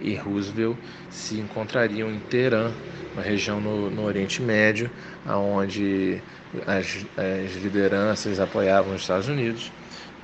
[0.00, 0.76] e Roosevelt,
[1.10, 2.72] se encontrariam em Teherã,
[3.12, 4.90] uma região no, no Oriente Médio,
[5.26, 6.22] onde
[6.66, 9.70] as, as, lideranças apoiavam os Estados Unidos.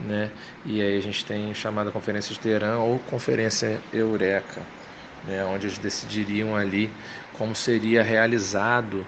[0.00, 0.30] Né?
[0.64, 4.62] E aí a gente tem chamada Conferência de Teherã ou Conferência Eureka,
[5.26, 5.44] né?
[5.44, 6.90] onde eles decidiriam ali
[7.32, 9.06] como seria realizado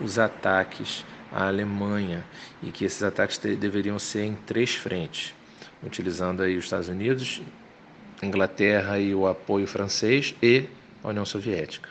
[0.00, 2.24] os ataques a Alemanha
[2.62, 5.34] e que esses ataques deveriam ser em três frentes,
[5.82, 7.42] utilizando aí os Estados Unidos,
[8.22, 10.64] Inglaterra e o apoio francês e
[11.02, 11.90] a União Soviética.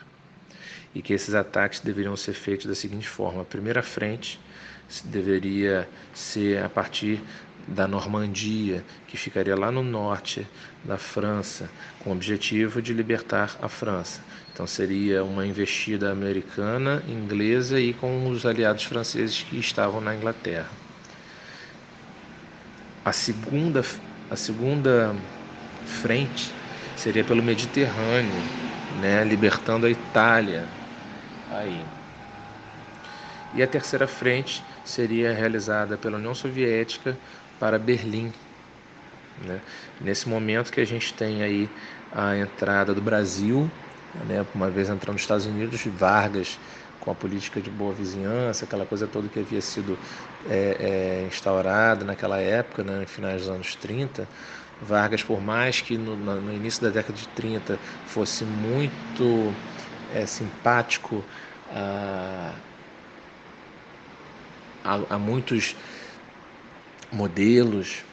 [0.93, 4.39] E que esses ataques deveriam ser feitos da seguinte forma: a primeira frente
[5.03, 7.21] deveria ser a partir
[7.67, 10.47] da Normandia, que ficaria lá no norte
[10.83, 14.21] da França, com o objetivo de libertar a França.
[14.53, 20.69] Então seria uma investida americana, inglesa e com os aliados franceses que estavam na Inglaterra.
[23.03, 23.83] A segunda,
[24.29, 25.15] a segunda
[25.85, 26.53] frente
[26.95, 28.41] seria pelo Mediterrâneo,
[28.99, 30.65] né, libertando a Itália.
[31.51, 31.85] Aí.
[33.53, 37.17] E a terceira frente seria realizada pela União Soviética
[37.59, 38.33] para Berlim.
[39.45, 39.61] Né?
[40.01, 41.69] Nesse momento que a gente tem aí
[42.11, 43.69] a entrada do Brasil,
[44.27, 44.45] né?
[44.53, 46.57] uma vez entrando nos Estados Unidos, Vargas
[46.99, 49.97] com a política de boa vizinhança, aquela coisa toda que havia sido
[50.49, 54.27] é, é, instaurada naquela época, né, no finais dos anos 30,
[54.81, 59.53] Vargas, por mais que no, no início da década de 30 fosse muito
[60.13, 61.23] é, simpático
[61.71, 62.53] a,
[64.83, 65.75] a, a muitos
[67.11, 68.03] modelos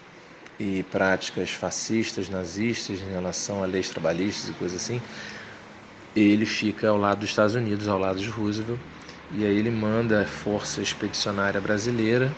[0.59, 5.01] e práticas fascistas, nazistas em relação a leis trabalhistas e coisas assim,
[6.15, 8.79] ele fica ao lado dos Estados Unidos, ao lado de Roosevelt,
[9.35, 12.31] e aí ele manda a força expedicionária brasileira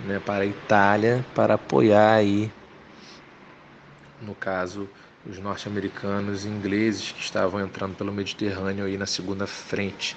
[0.00, 2.50] né, para a Itália para apoiar aí,
[4.20, 4.88] no caso,
[5.26, 10.16] os norte-americanos e ingleses que estavam entrando pelo Mediterrâneo aí na segunda frente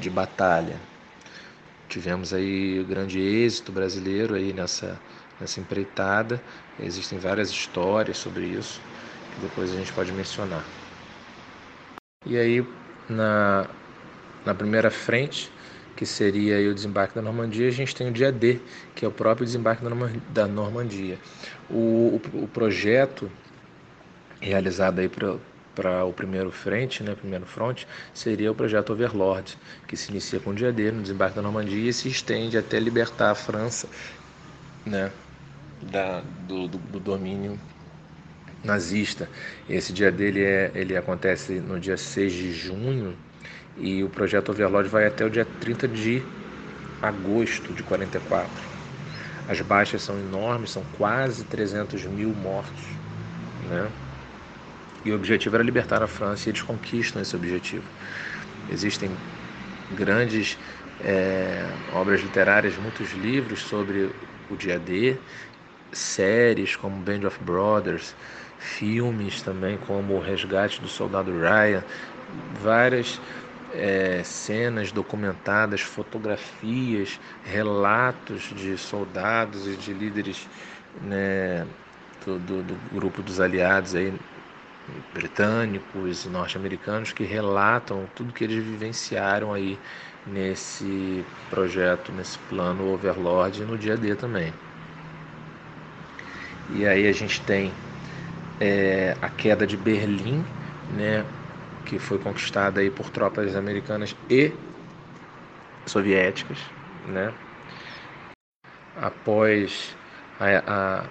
[0.00, 0.76] de batalha.
[1.88, 4.98] Tivemos aí grande êxito brasileiro aí nessa
[5.40, 6.40] nessa empreitada.
[6.78, 8.80] Existem várias histórias sobre isso
[9.34, 10.64] que depois a gente pode mencionar.
[12.24, 12.64] E aí,
[13.08, 13.66] na,
[14.46, 15.51] na primeira frente,
[15.96, 18.60] que seria o desembarque da Normandia, a gente tem o dia D,
[18.94, 19.84] que é o próprio desembarque
[20.30, 21.18] da Normandia.
[21.70, 23.30] O, o, o projeto
[24.40, 30.10] realizado aí para o primeiro frente, né, primeiro front, seria o projeto Overlord, que se
[30.10, 33.34] inicia com o dia D no desembarque da Normandia e se estende até libertar a
[33.34, 33.88] França,
[34.84, 35.12] né,
[35.80, 37.58] da, do, do, do domínio
[38.64, 39.28] nazista.
[39.68, 43.16] Esse dia dele é, ele acontece no dia 6 de junho
[43.78, 46.22] e o projeto Overlord vai até o dia 30 de
[47.00, 48.48] agosto de 44.
[49.48, 52.84] As baixas são enormes, são quase 300 mil mortos,
[53.68, 53.90] né?
[55.04, 57.84] E o objetivo era libertar a França e eles conquistam esse objetivo.
[58.70, 59.10] Existem
[59.90, 60.56] grandes
[61.00, 64.14] é, obras literárias, muitos livros sobre
[64.48, 65.16] o dia D,
[65.92, 68.14] séries como Band of Brothers,
[68.58, 71.82] filmes também como O Resgate do Soldado Ryan,
[72.60, 73.20] várias
[73.74, 80.48] é, cenas documentadas, fotografias, relatos de soldados e de líderes
[81.00, 81.66] né,
[82.24, 84.12] do, do, do, grupo dos aliados aí,
[85.14, 89.78] britânicos e norte-americanos que relatam tudo que eles vivenciaram aí
[90.26, 94.52] nesse projeto, nesse plano Overlord no dia D também.
[96.70, 97.72] E aí a gente tem
[98.60, 100.44] é, a queda de Berlim,
[100.94, 101.24] né,
[101.82, 104.58] que foi conquistada aí por tropas americanas e
[105.86, 106.72] soviéticas,
[107.04, 107.34] né?
[108.94, 109.96] Após
[110.38, 111.10] a, a,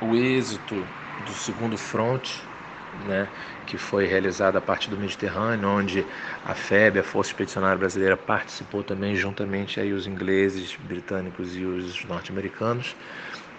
[0.00, 2.50] o êxito do segundo fronte,
[2.92, 3.30] né,
[3.64, 6.08] que foi realizado a partir do Mediterrâneo, onde
[6.42, 12.04] a FEB, a Força Expedicionária Brasileira, participou também juntamente aí os ingleses, britânicos e os
[12.04, 12.96] norte-americanos.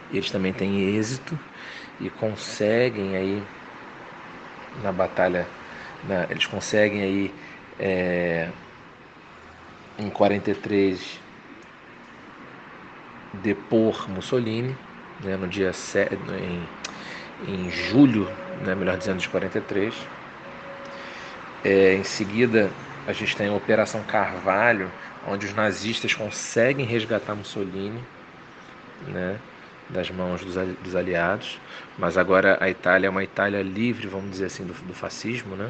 [0.10, 1.40] Eles também têm êxito
[2.00, 3.48] e conseguem aí
[4.74, 5.50] na batalha
[6.08, 7.34] né, eles conseguem aí
[7.80, 8.50] é,
[9.98, 11.20] em 43
[13.34, 14.76] depor Mussolini,
[15.24, 16.68] né, no dia 7, em,
[17.48, 18.28] em julho,
[18.66, 19.96] né, melhor dizendo, de 43.
[21.64, 22.72] É, em seguida,
[23.08, 24.92] a gente tem a Operação Carvalho,
[25.28, 28.04] onde os nazistas conseguem resgatar Mussolini,
[29.08, 29.40] né,
[29.90, 31.60] das mãos dos, dos aliados,
[31.98, 35.70] mas agora a Itália é uma Itália livre, vamos dizer assim, do, do fascismo, né?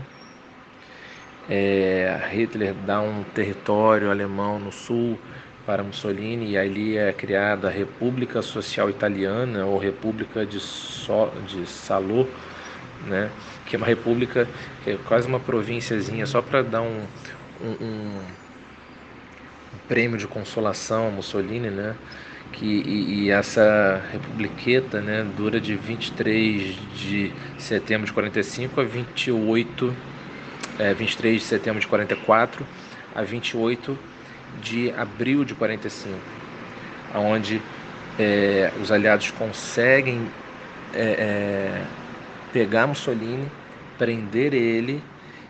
[1.49, 5.17] É, Hitler dá um território alemão no sul
[5.65, 11.65] para Mussolini e ali é criada a República Social Italiana ou República de, so, de
[13.05, 13.29] né?
[13.65, 14.47] que é uma república
[14.83, 17.05] que é quase uma provínciazinha só para dar um,
[17.61, 18.21] um, um,
[19.87, 21.95] prêmio de consolação a Mussolini, né?
[22.51, 29.95] Que, e, e, essa republiqueta né, dura de 23 de setembro de 45 a 28
[30.79, 32.65] é, 23 de setembro de 44
[33.15, 33.97] a 28
[34.61, 36.17] de abril de 45,
[37.15, 37.61] onde
[38.19, 40.27] é, os aliados conseguem
[40.93, 41.83] é, é,
[42.51, 43.47] pegar Mussolini,
[43.97, 45.01] prender ele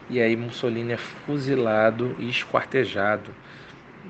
[0.10, 3.32] e aí Mussolini é fuzilado e esquartejado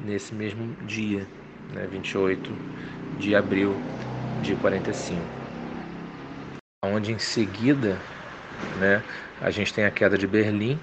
[0.03, 1.27] nesse mesmo dia,
[1.73, 2.51] né, 28
[3.19, 3.75] de abril
[4.41, 5.21] de 45.
[6.83, 7.97] Onde em seguida,
[8.79, 9.03] né,
[9.39, 10.79] a gente tem a queda de Berlim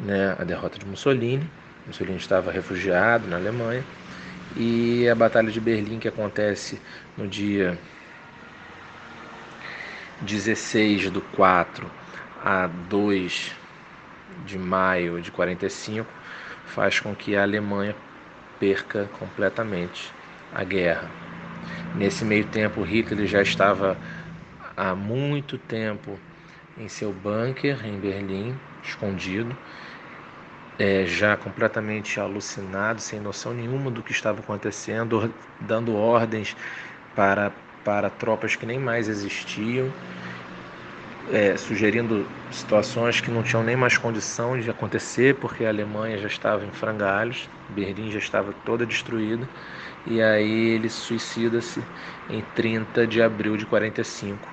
[0.00, 1.48] né, a derrota de Mussolini.
[1.86, 3.84] Mussolini estava refugiado na Alemanha.
[4.56, 6.80] E a Batalha de Berlim, que acontece
[7.16, 7.78] no dia
[10.20, 11.90] 16 do 4
[12.44, 13.52] a 2
[14.44, 16.06] de maio de 45,
[16.66, 17.94] faz com que a Alemanha
[18.60, 20.12] perca completamente
[20.54, 21.10] a guerra.
[21.94, 23.96] Nesse meio tempo, Hitler já estava
[24.76, 26.18] há muito tempo
[26.76, 29.56] em seu bunker em Berlim, escondido,
[30.78, 36.56] é, já completamente alucinado, sem noção nenhuma do que estava acontecendo, dando ordens
[37.14, 37.52] para,
[37.84, 39.92] para tropas que nem mais existiam,
[41.30, 46.26] é, sugerindo situações que não tinham nem mais condição de acontecer, porque a Alemanha já
[46.26, 49.48] estava em frangalhos, Berlim já estava toda destruída,
[50.04, 51.86] e aí ele suicida-se
[52.28, 54.48] em 30 de abril de 45,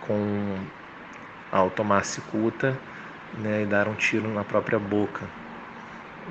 [0.00, 0.68] com
[1.50, 2.80] ao tomar cicuta
[3.38, 5.26] né, e dar um tiro na própria boca.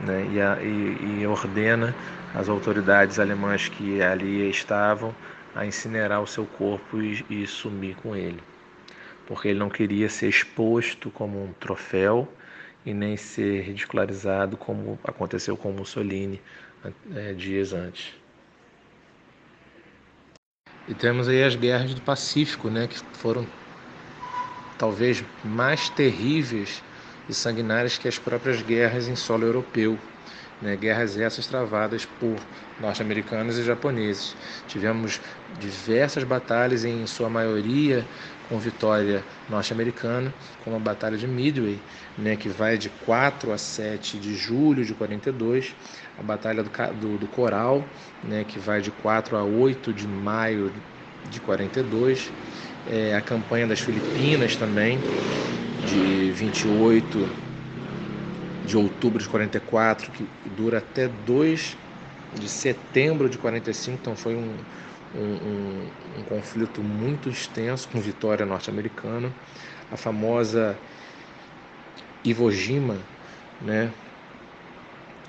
[0.06, 1.94] Né, e, a, e, e ordena
[2.34, 5.14] as autoridades alemãs que ali estavam
[5.56, 8.42] a incinerar o seu corpo e, e sumir com ele,
[9.28, 12.32] porque ele não queria ser exposto como um troféu
[12.86, 16.40] e nem ser ridicularizado como aconteceu com Mussolini
[17.16, 18.14] é, dias antes.
[20.88, 23.46] E temos aí as guerras do Pacífico, né, que foram
[24.78, 26.82] talvez mais terríveis
[27.30, 29.98] e sanguinárias que as próprias guerras em solo europeu.
[30.62, 32.50] né, guerras essas travadas por
[32.80, 34.36] norte-americanos e japoneses.
[34.68, 35.22] Tivemos
[35.60, 38.06] diversas batalhas, em sua maioria
[38.50, 41.86] com vitória norte-americana, como a Batalha de Midway,
[42.18, 45.76] né, que vai de 4 a 7 de julho de 42,
[46.18, 50.74] a Batalha do, do, do Coral, né, que vai de 4 a 8 de maio
[51.24, 52.34] de 42,
[52.88, 55.00] é, a campanha das Filipinas também,
[55.88, 57.30] de 28
[58.66, 61.76] de outubro de 44, que dura até 2
[62.40, 64.56] de setembro de 45, então foi um,
[65.16, 65.88] um, um,
[66.20, 69.32] um conflito muito extenso com vitória norte-americana.
[69.92, 70.78] A famosa
[72.24, 72.98] Iwo Jima,
[73.60, 73.92] né,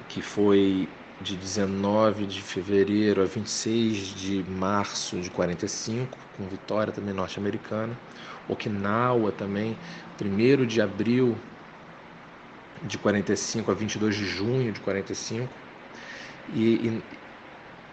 [0.08, 0.86] que foi
[1.20, 7.98] de 19 de fevereiro a 26 de março de 45, com vitória também norte-americana.
[8.48, 9.78] Okinawa também,
[10.16, 11.38] 1 de abril
[12.82, 15.54] de 45 a 22 de junho de 45.
[16.48, 17.02] E,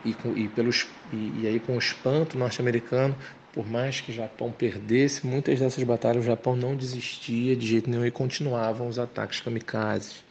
[0.04, 3.18] e, e, e pelos, e, e aí com o espanto norte-americano,
[3.52, 7.90] por mais que o Japão perdesse muitas dessas batalhas, o Japão não desistia de jeito
[7.90, 10.24] nenhum e continuavam os ataques kamikazes.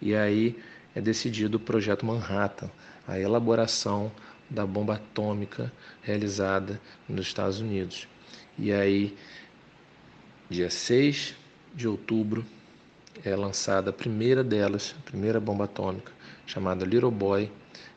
[0.00, 0.58] E aí
[0.94, 2.70] é decidido o projeto Manhattan,
[3.06, 4.10] a elaboração
[4.48, 5.72] da bomba atômica
[6.02, 8.08] realizada nos Estados Unidos.
[8.58, 9.16] E aí,
[10.48, 11.34] dia 6
[11.74, 12.44] de outubro,
[13.24, 16.12] é lançada a primeira delas, a primeira bomba atômica,
[16.46, 17.50] chamada Little Boy,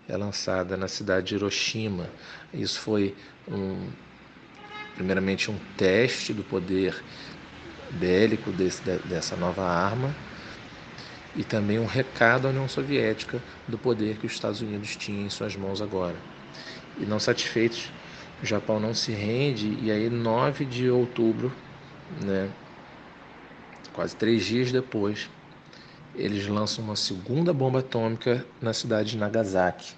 [0.07, 2.09] é lançada na cidade de Hiroshima.
[2.53, 3.15] Isso foi
[3.47, 3.89] um,
[4.95, 7.01] primeiramente um teste do poder
[7.91, 10.13] bélico desse, dessa nova arma
[11.35, 15.29] e também um recado à União Soviética do poder que os Estados Unidos tinham em
[15.29, 16.15] suas mãos agora.
[16.97, 17.91] E não satisfeitos,
[18.41, 21.51] o Japão não se rende e aí 9 de outubro,
[22.23, 22.49] né,
[23.91, 25.29] quase três dias depois,
[26.15, 29.95] eles lançam uma segunda bomba atômica na cidade de Nagasaki.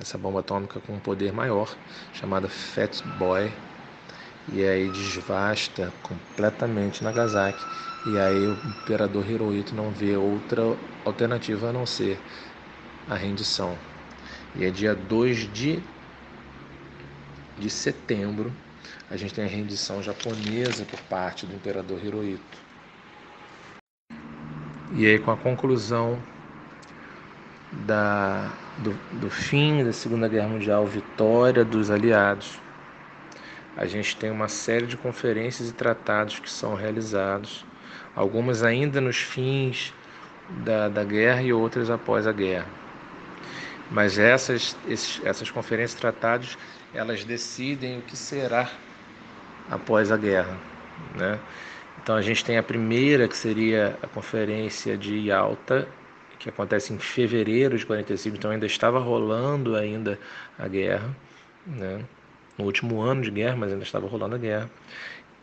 [0.00, 1.76] Essa bomba atômica com um poder maior,
[2.12, 3.52] chamada Fat Boy,
[4.52, 7.64] e aí desvasta completamente Nagasaki.
[8.06, 10.62] E aí o imperador Hirohito não vê outra
[11.04, 12.18] alternativa a não ser
[13.08, 13.76] a rendição.
[14.56, 15.82] E é dia 2 de,
[17.58, 18.52] de setembro,
[19.10, 22.68] a gente tem a rendição japonesa por parte do imperador Hirohito.
[24.94, 26.18] E aí, com a conclusão
[27.86, 32.58] da, do, do fim da Segunda Guerra Mundial, vitória dos aliados,
[33.78, 37.64] a gente tem uma série de conferências e tratados que são realizados,
[38.14, 39.94] algumas ainda nos fins
[40.64, 42.66] da, da guerra e outras após a guerra.
[43.88, 46.58] Mas essas, esses, essas conferências e tratados,
[46.92, 48.68] elas decidem o que será
[49.70, 50.58] após a guerra,
[51.14, 51.38] né?
[52.02, 55.86] Então a gente tem a primeira, que seria a conferência de Yalta,
[56.36, 60.18] que acontece em fevereiro de 45, então ainda estava rolando ainda
[60.58, 61.14] a guerra,
[61.64, 62.04] né?
[62.58, 64.70] No último ano de guerra, mas ainda estava rolando a guerra.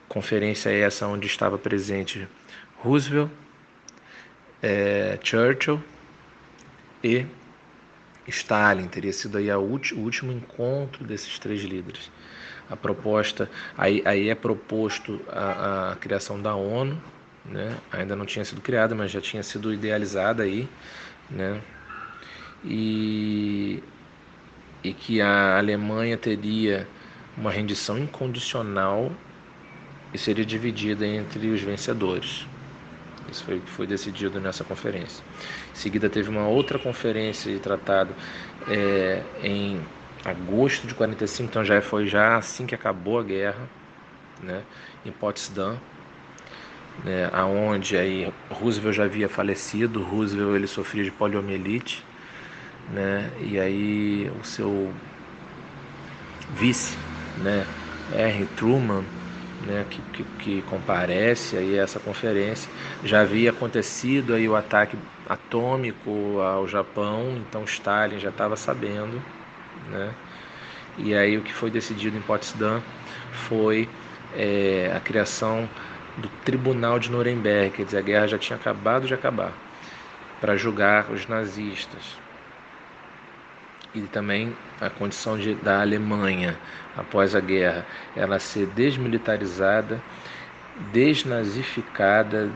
[0.08, 2.28] Conferência essa onde estava presente
[2.78, 3.32] Roosevelt,
[4.62, 5.82] é, Churchill
[7.04, 7.26] e
[8.28, 8.88] Stalin.
[8.88, 12.12] Teria sido aí o último encontro desses três líderes
[12.70, 17.00] a proposta, aí, aí é proposto a, a criação da ONU,
[17.46, 17.78] né?
[17.92, 20.68] ainda não tinha sido criada, mas já tinha sido idealizada aí,
[21.30, 21.62] né?
[22.64, 23.84] e,
[24.84, 26.88] e que a Alemanha teria
[27.38, 29.12] uma rendição incondicional
[30.14, 32.46] e seria dividida entre os vencedores.
[33.30, 35.24] Isso foi foi decidido nessa conferência.
[35.72, 38.14] Em seguida teve uma outra conferência de tratado
[38.68, 39.80] é, em
[40.24, 43.70] agosto de 45, então já foi já assim que acabou a guerra,
[44.42, 44.64] né,
[45.06, 45.80] em Potsdam,
[47.04, 52.04] né, aonde aí Roosevelt já havia falecido, Roosevelt ele sofria de poliomielite,
[52.92, 54.92] né, e aí o seu
[56.50, 56.98] vice,
[57.38, 57.66] né,
[58.14, 58.46] R.
[58.56, 59.04] Truman,
[59.66, 62.70] né, que, que, que, comparece aí a essa conferência.
[63.04, 69.22] Já havia acontecido aí o ataque atômico ao Japão, então Stalin já estava sabendo,
[69.90, 70.14] né?
[70.98, 72.82] E aí o que foi decidido em Potsdam
[73.48, 73.90] foi
[74.36, 75.68] é, a criação
[76.18, 79.52] do Tribunal de Nuremberg, quer dizer, a guerra já tinha acabado de acabar,
[80.40, 82.18] para julgar os nazistas.
[83.94, 86.58] E também a condição de, da Alemanha,
[86.96, 87.86] após a guerra,
[88.16, 90.02] ela ser desmilitarizada,
[90.92, 92.52] desnazificada,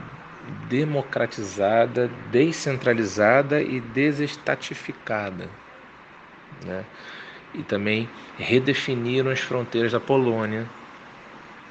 [0.67, 5.49] democratizada, descentralizada e desestatificada.
[6.65, 6.85] Né?
[7.53, 10.67] E também redefiniram as fronteiras da Polônia,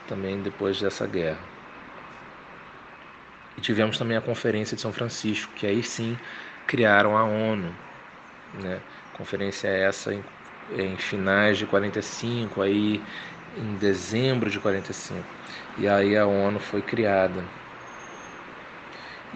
[0.06, 1.38] também depois dessa guerra.
[3.56, 6.16] E tivemos também a Conferência de São Francisco, que aí sim
[6.66, 7.74] criaram a ONU,
[8.54, 8.80] Né?
[9.12, 10.14] Conferência essa
[10.70, 13.02] em, em finais de 45, aí
[13.56, 15.24] em dezembro de 45.
[15.78, 17.44] E aí a ONU foi criada.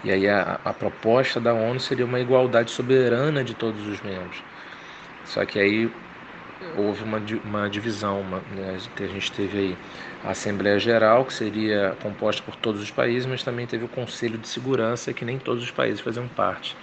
[0.03, 4.43] E aí a, a proposta da ONU seria uma igualdade soberana de todos os membros.
[5.25, 5.89] Só que aí
[6.77, 9.77] houve uma, uma divisão, uma, né, que a gente teve aí
[10.23, 14.37] a Assembleia Geral, que seria composta por todos os países, mas também teve o Conselho
[14.37, 16.75] de Segurança, que nem todos os países faziam parte.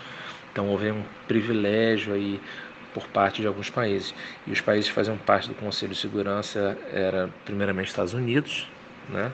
[0.52, 2.40] Então houve um privilégio aí
[2.94, 4.14] por parte de alguns países.
[4.46, 8.68] E os países que faziam parte do Conselho de Segurança era primeiramente Estados Unidos,
[9.08, 9.32] né,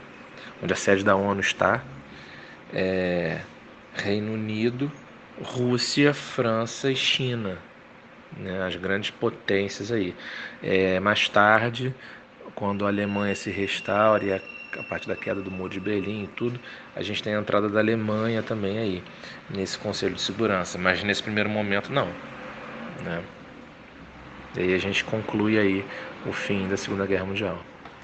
[0.63, 1.83] onde a sede da ONU está,
[2.73, 3.41] é,
[3.95, 4.91] Reino Unido,
[5.41, 7.59] Rússia, França e China
[8.37, 10.15] né, as grandes potências aí.
[10.63, 11.95] É, mais tarde,
[12.55, 14.41] quando a Alemanha se restaura e a,
[14.79, 16.61] a partir da queda do muro de Berlim e tudo,
[16.95, 19.03] a gente tem a entrada da Alemanha também aí,
[19.51, 22.09] nesse Conselho de Segurança, mas nesse primeiro momento não.
[23.05, 23.23] Né?
[24.57, 25.87] E aí a gente conclui aí
[26.25, 27.76] o fim da Segunda Guerra Mundial.